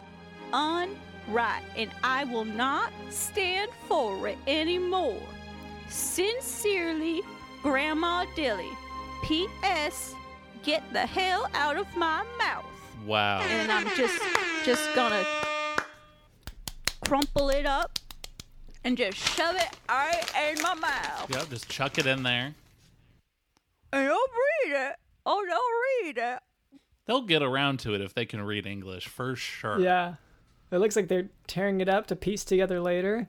[0.51, 5.21] unright, and I will not stand for it anymore.
[5.89, 7.21] Sincerely,
[7.63, 8.69] Grandma Dilly.
[9.23, 10.13] P.S.
[10.63, 12.65] Get the hell out of my mouth.
[13.05, 13.39] Wow.
[13.41, 14.21] And I'm just
[14.65, 15.23] just gonna
[17.05, 17.99] crumple it up
[18.83, 21.29] and just shove it right in my mouth.
[21.29, 22.53] Yep, just chuck it in there.
[23.93, 24.95] And don't read it.
[25.25, 26.39] Oh, don't read it.
[27.07, 29.79] They'll get around to it if they can read English for sure.
[29.79, 30.15] Yeah.
[30.71, 33.27] It looks like they're tearing it up to piece together later.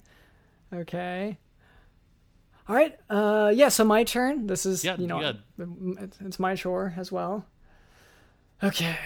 [0.75, 1.39] Okay.
[2.69, 2.99] All right.
[3.09, 3.69] Uh, yeah.
[3.69, 4.49] So my turn.
[4.49, 5.33] This is Yeah, you know yeah.
[5.59, 7.47] it's- it's my chore as well.
[8.63, 8.97] Okay.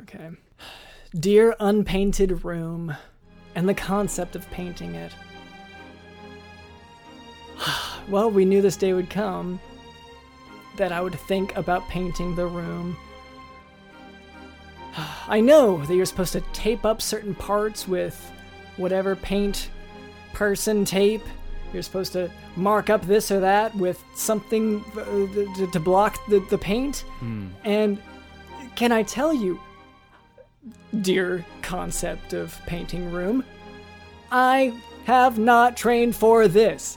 [0.00, 0.30] Okay.
[1.18, 2.94] Dear unpainted room,
[3.54, 5.12] and the concept of painting it.
[8.08, 9.60] well, we knew this day would come.
[10.78, 12.96] That I would think about painting the room.
[15.28, 18.32] I know that you're supposed to tape up certain parts with
[18.76, 19.70] whatever paint
[20.32, 21.22] person tape.
[21.72, 26.56] You're supposed to mark up this or that with something uh, to, block the, the
[26.56, 27.04] paint.
[27.64, 27.98] And
[28.74, 29.60] can I tell you,
[31.02, 33.44] dear concept of painting room,
[34.32, 34.72] I
[35.04, 36.96] have not trained for this.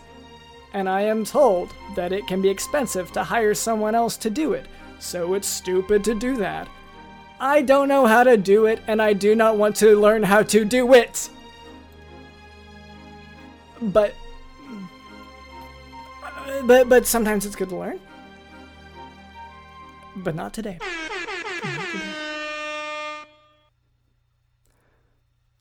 [0.73, 4.53] And I am told that it can be expensive to hire someone else to do
[4.53, 4.65] it,
[4.99, 6.67] so it's stupid to do that.
[7.39, 10.43] I don't know how to do it, and I do not want to learn how
[10.43, 11.29] to do it.
[13.81, 14.13] But,
[16.63, 17.99] but, but sometimes it's good to learn.
[20.15, 20.77] But not today.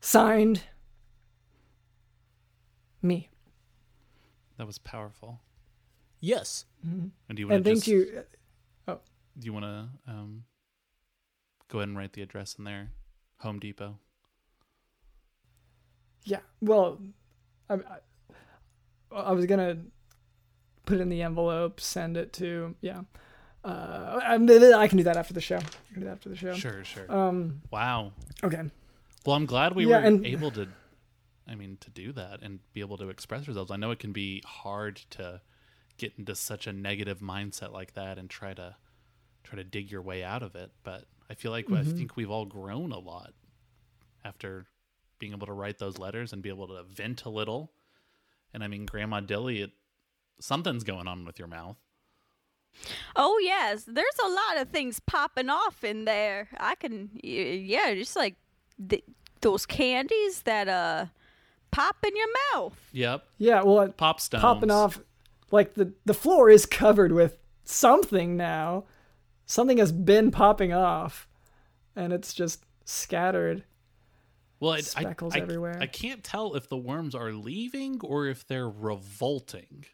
[0.00, 0.64] Signed,
[3.00, 3.29] me.
[4.60, 5.40] That was powerful.
[6.20, 6.66] Yes.
[6.82, 8.24] And do you want to thank just, you.
[8.86, 8.98] Oh.
[9.38, 10.44] Do you want to um,
[11.68, 12.90] go ahead and write the address in there?
[13.38, 13.96] Home Depot.
[16.24, 16.40] Yeah.
[16.60, 17.00] Well,
[17.70, 19.78] I, I, I was gonna
[20.84, 23.00] put it in the envelope, send it to yeah.
[23.64, 25.56] Uh, I, I can do that after the show.
[25.56, 26.52] I can do that after the show.
[26.52, 27.10] Sure, sure.
[27.10, 27.62] Um.
[27.70, 28.12] wow.
[28.44, 28.64] Okay.
[29.24, 30.68] Well, I'm glad we Yeah, were and- able to,
[31.50, 33.70] I mean, to do that and be able to express ourselves.
[33.70, 35.40] I know it can be hard to
[35.98, 38.76] get into such a negative mindset like that and try to
[39.42, 40.70] try to dig your way out of it.
[40.84, 41.88] But I feel like Mm-hmm.
[41.88, 43.32] I think we've all grown a lot
[44.24, 44.66] after
[45.18, 47.72] being able to write those letters and be able to vent a little.
[48.54, 49.70] And I mean, Grandma Dilly, it,
[50.40, 51.76] something's going on with your mouth.
[53.16, 56.48] Oh yes, there's a lot of things popping off in there.
[56.56, 58.36] I can, yeah, just like
[58.88, 59.04] th-
[59.40, 61.06] those candies that uh
[61.70, 62.78] pop in your mouth.
[62.92, 63.62] Yep, Yeah.
[63.62, 65.00] Well, it- pop stones popping off,
[65.50, 68.84] like the the floor is covered with something now.
[69.46, 71.26] Something has been popping off,
[71.96, 73.64] and it's just scattered.
[74.60, 75.78] Well, it, Speckles I, I, everywhere.
[75.80, 79.86] I can't tell if the worms are leaving or if they're revolting.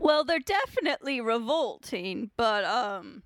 [0.00, 3.22] Well, they're definitely revolting, but um,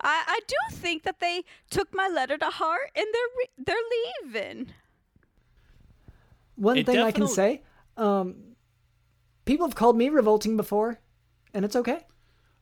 [0.00, 4.24] I I do think that they took my letter to heart and they're re- they're
[4.24, 4.72] leaving.
[6.58, 7.62] One It thing I can say,
[7.96, 8.56] um,
[9.44, 10.98] people have called me revolting before,
[11.54, 12.00] and it's okay.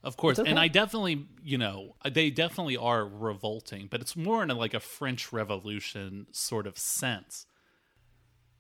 [0.05, 0.59] Of course, It's and.
[0.59, 4.81] I definitely, you know, they definitely are revolting, but it's more in a, like a
[4.81, 7.47] French Revolution sort of sense.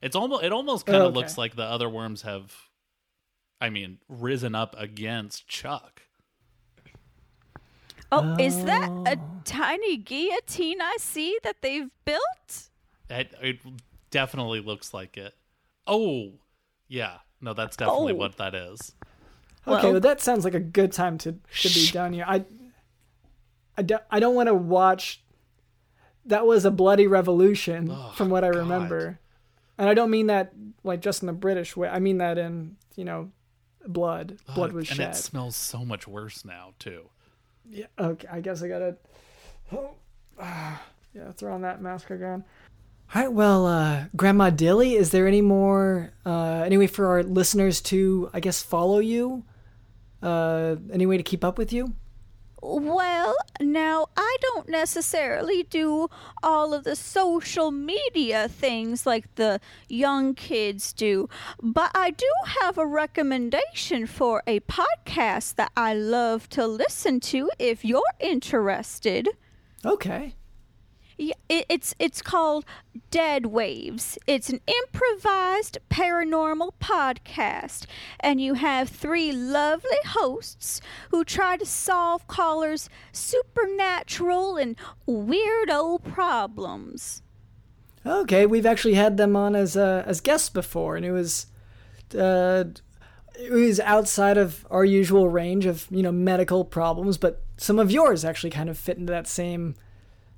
[0.02, 1.14] It's almost it almost kind of Okay.
[1.14, 2.52] looks like the other worms have,
[3.60, 6.02] I mean, risen up against Chuck.
[8.10, 12.70] Oh, is that a tiny guillotine I see that they've built?
[13.08, 13.58] It, it
[14.20, 15.34] definitely looks like it.
[15.86, 16.32] Oh,
[16.88, 18.16] yeah, no, that's definitely Oh.
[18.16, 18.94] what that is.
[19.68, 22.24] Okay, Well- well, that sounds like a good time to, to be done here.
[22.26, 22.44] I,
[23.76, 25.22] I, do, I don't want to watch.
[26.24, 28.58] That was a bloody revolution, from what I God.
[28.60, 29.20] remember,
[29.78, 30.52] and I don't mean that
[30.82, 31.88] like just in the British way.
[31.88, 33.30] I mean that in you know,
[33.86, 34.38] blood.
[34.54, 35.10] Blood Ugh, was and shed.
[35.10, 37.10] it smells so much worse now too.
[37.68, 37.86] Yeah.
[37.98, 38.26] Okay.
[38.28, 38.96] I guess I gotta.
[39.72, 39.90] Oh,
[40.40, 40.82] ah,
[41.14, 41.30] yeah.
[41.32, 42.44] Throw on that mask again.
[43.14, 43.32] All right.
[43.32, 46.12] Well, uh, Grandma Dilly, is there any more?
[46.24, 49.44] Uh, any way for our listeners to, I guess, follow you?
[50.22, 51.94] Uh, any way to keep up with you?
[52.62, 56.08] Well, now I don't necessarily do
[56.42, 61.28] all of the social media things like the young kids do,
[61.62, 62.28] but I do
[62.60, 69.28] have a recommendation for a podcast that I love to listen to if you're interested.
[69.84, 70.34] Okay.
[71.18, 72.64] It's it's called
[73.10, 74.18] Dead Waves.
[74.26, 77.86] It's an improvised paranormal podcast,
[78.20, 84.76] and you have three lovely hosts who try to solve callers' supernatural and
[85.08, 87.22] weirdo problems.
[88.04, 88.44] Okay.
[88.46, 91.46] We've actually had them on as uh, as guests before, and it was,
[92.16, 92.64] uh,
[93.38, 97.90] it was outside of our usual range of you know medical problems, but some of
[97.90, 99.76] yours actually kind of fit into that same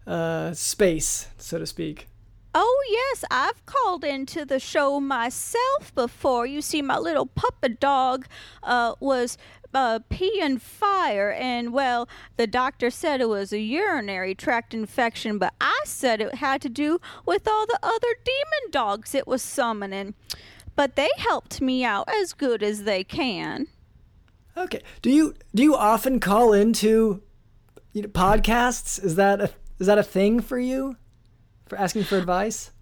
[0.09, 2.09] uh, space, so to speak.
[2.55, 6.47] Oh, yes, I've called into the show myself before.
[6.47, 8.27] You see, my little puppet dog
[8.63, 9.37] uh, was
[9.75, 15.53] uh, peeing fire, and well, the doctor said it was a urinary tract infection, but
[15.61, 20.15] I said it had to do with all the other demon dogs it was summoning.
[20.75, 23.67] But they helped me out as good as they can.
[24.57, 24.81] Okay.
[25.03, 27.23] Do you do you often call into
[27.93, 29.03] you know, podcasts?
[29.03, 30.97] Is that a is that a thing for you?
[31.67, 32.73] For asking for advice?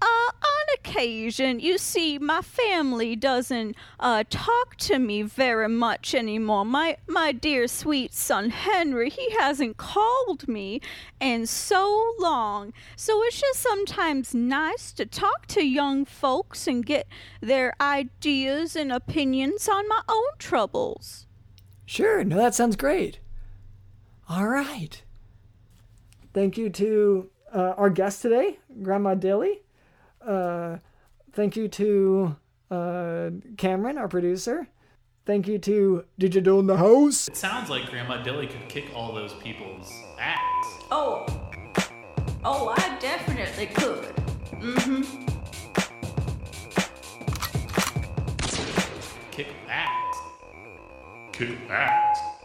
[0.00, 6.64] Uh, on occasion, you see, my family doesn't uh, talk to me very much anymore.
[6.66, 10.80] My my dear sweet son Henry, he hasn't called me
[11.18, 12.74] in so long.
[12.94, 17.06] So it's just sometimes nice to talk to young folks and get
[17.40, 21.26] their ideas and opinions on my own troubles.
[21.86, 22.22] Sure.
[22.22, 23.20] No, that sounds great.
[24.28, 25.02] All right.
[26.36, 29.62] Thank you to uh, our guest today, Grandma Dilly.
[30.20, 30.76] Uh,
[31.32, 32.36] thank you to
[32.70, 34.68] uh, Cameron, our producer.
[35.24, 37.26] Thank you to Digital in the house.
[37.28, 40.38] It sounds like Grandma Dilly could kick all those people's ass.
[40.90, 41.24] Oh,
[42.44, 44.14] oh, I definitely could.
[44.60, 45.26] Mm-hmm.
[49.30, 50.16] Kick ass.
[51.32, 52.35] Kick ass.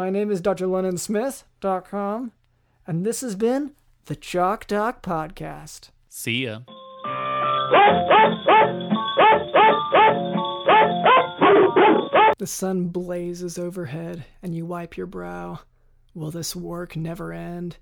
[0.00, 0.64] My name is Dr.
[0.64, 2.32] LondonSmith.com,
[2.86, 3.72] and this has been
[4.06, 5.90] the Chalk Doc Podcast.
[6.08, 6.60] See ya.
[12.38, 15.60] The sun blazes overhead, and you wipe your brow.
[16.14, 17.76] Will this work never end?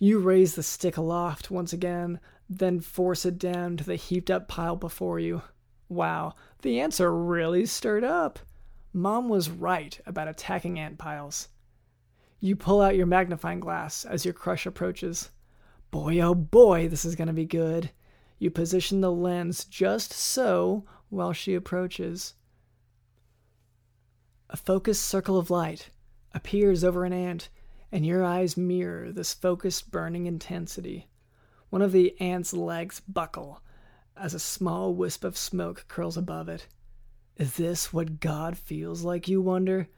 [0.00, 2.18] You raise the stick aloft once again,
[2.48, 5.42] then force it down to the heaped up pile before you.
[5.90, 8.38] Wow, the ants are really stirred up.
[8.96, 11.48] Mom was right about attacking ant piles.
[12.40, 15.30] You pull out your magnifying glass as your crush approaches.
[15.90, 17.90] Boy, oh boy, this is going to be good.
[18.38, 22.36] You position the lens just so while she approaches.
[24.48, 25.90] A focused circle of light
[26.32, 27.50] appears over an ant,
[27.92, 31.06] and your eyes mirror this focused burning intensity.
[31.68, 33.60] One of the ant's legs buckle
[34.16, 36.66] as a small wisp of smoke curls above it.
[37.36, 39.88] Is this what God feels like, you wonder?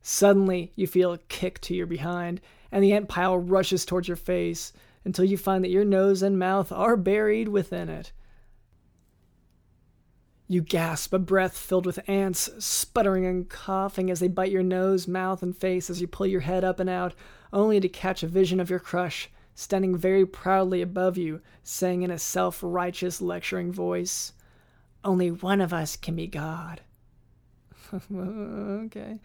[0.00, 2.40] Suddenly, you feel a kick to your behind,
[2.72, 4.72] and the ant pile rushes towards your face
[5.04, 8.12] until you find that your nose and mouth are buried within it.
[10.46, 15.06] You gasp, a breath filled with ants, sputtering and coughing as they bite your nose,
[15.06, 17.14] mouth, and face as you pull your head up and out,
[17.52, 22.10] only to catch a vision of your crush, standing very proudly above you, saying in
[22.10, 24.32] a self righteous, lecturing voice,
[25.08, 26.82] Only one of us can be God.
[28.12, 29.18] okay.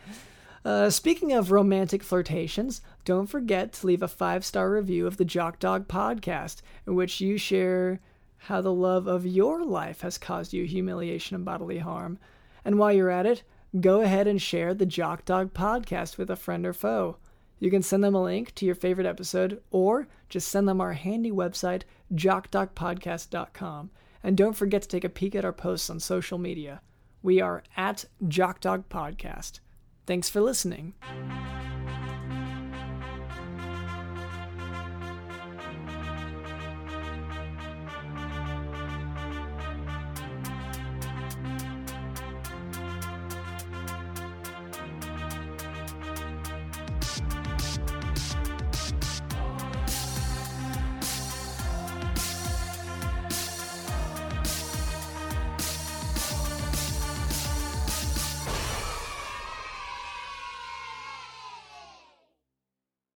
[0.64, 5.26] Uh, speaking of romantic flirtations, don't forget to leave a five star review of the
[5.26, 8.00] Jock Dog podcast, in which you share
[8.38, 12.18] how the love of your life has caused you humiliation and bodily harm.
[12.64, 13.44] And while you're at it,
[13.78, 17.18] go ahead and share the Jock Dog podcast with a friend or foe.
[17.60, 20.94] You can send them a link to your favorite episode or just send them our
[20.94, 21.82] handy website,
[22.14, 23.90] jockdogpodcast.com.
[24.24, 26.82] And don't forget to take a peek at our posts on social media.
[27.22, 29.60] We are at Jock Dog Podcast.
[30.06, 30.94] Thanks for listening.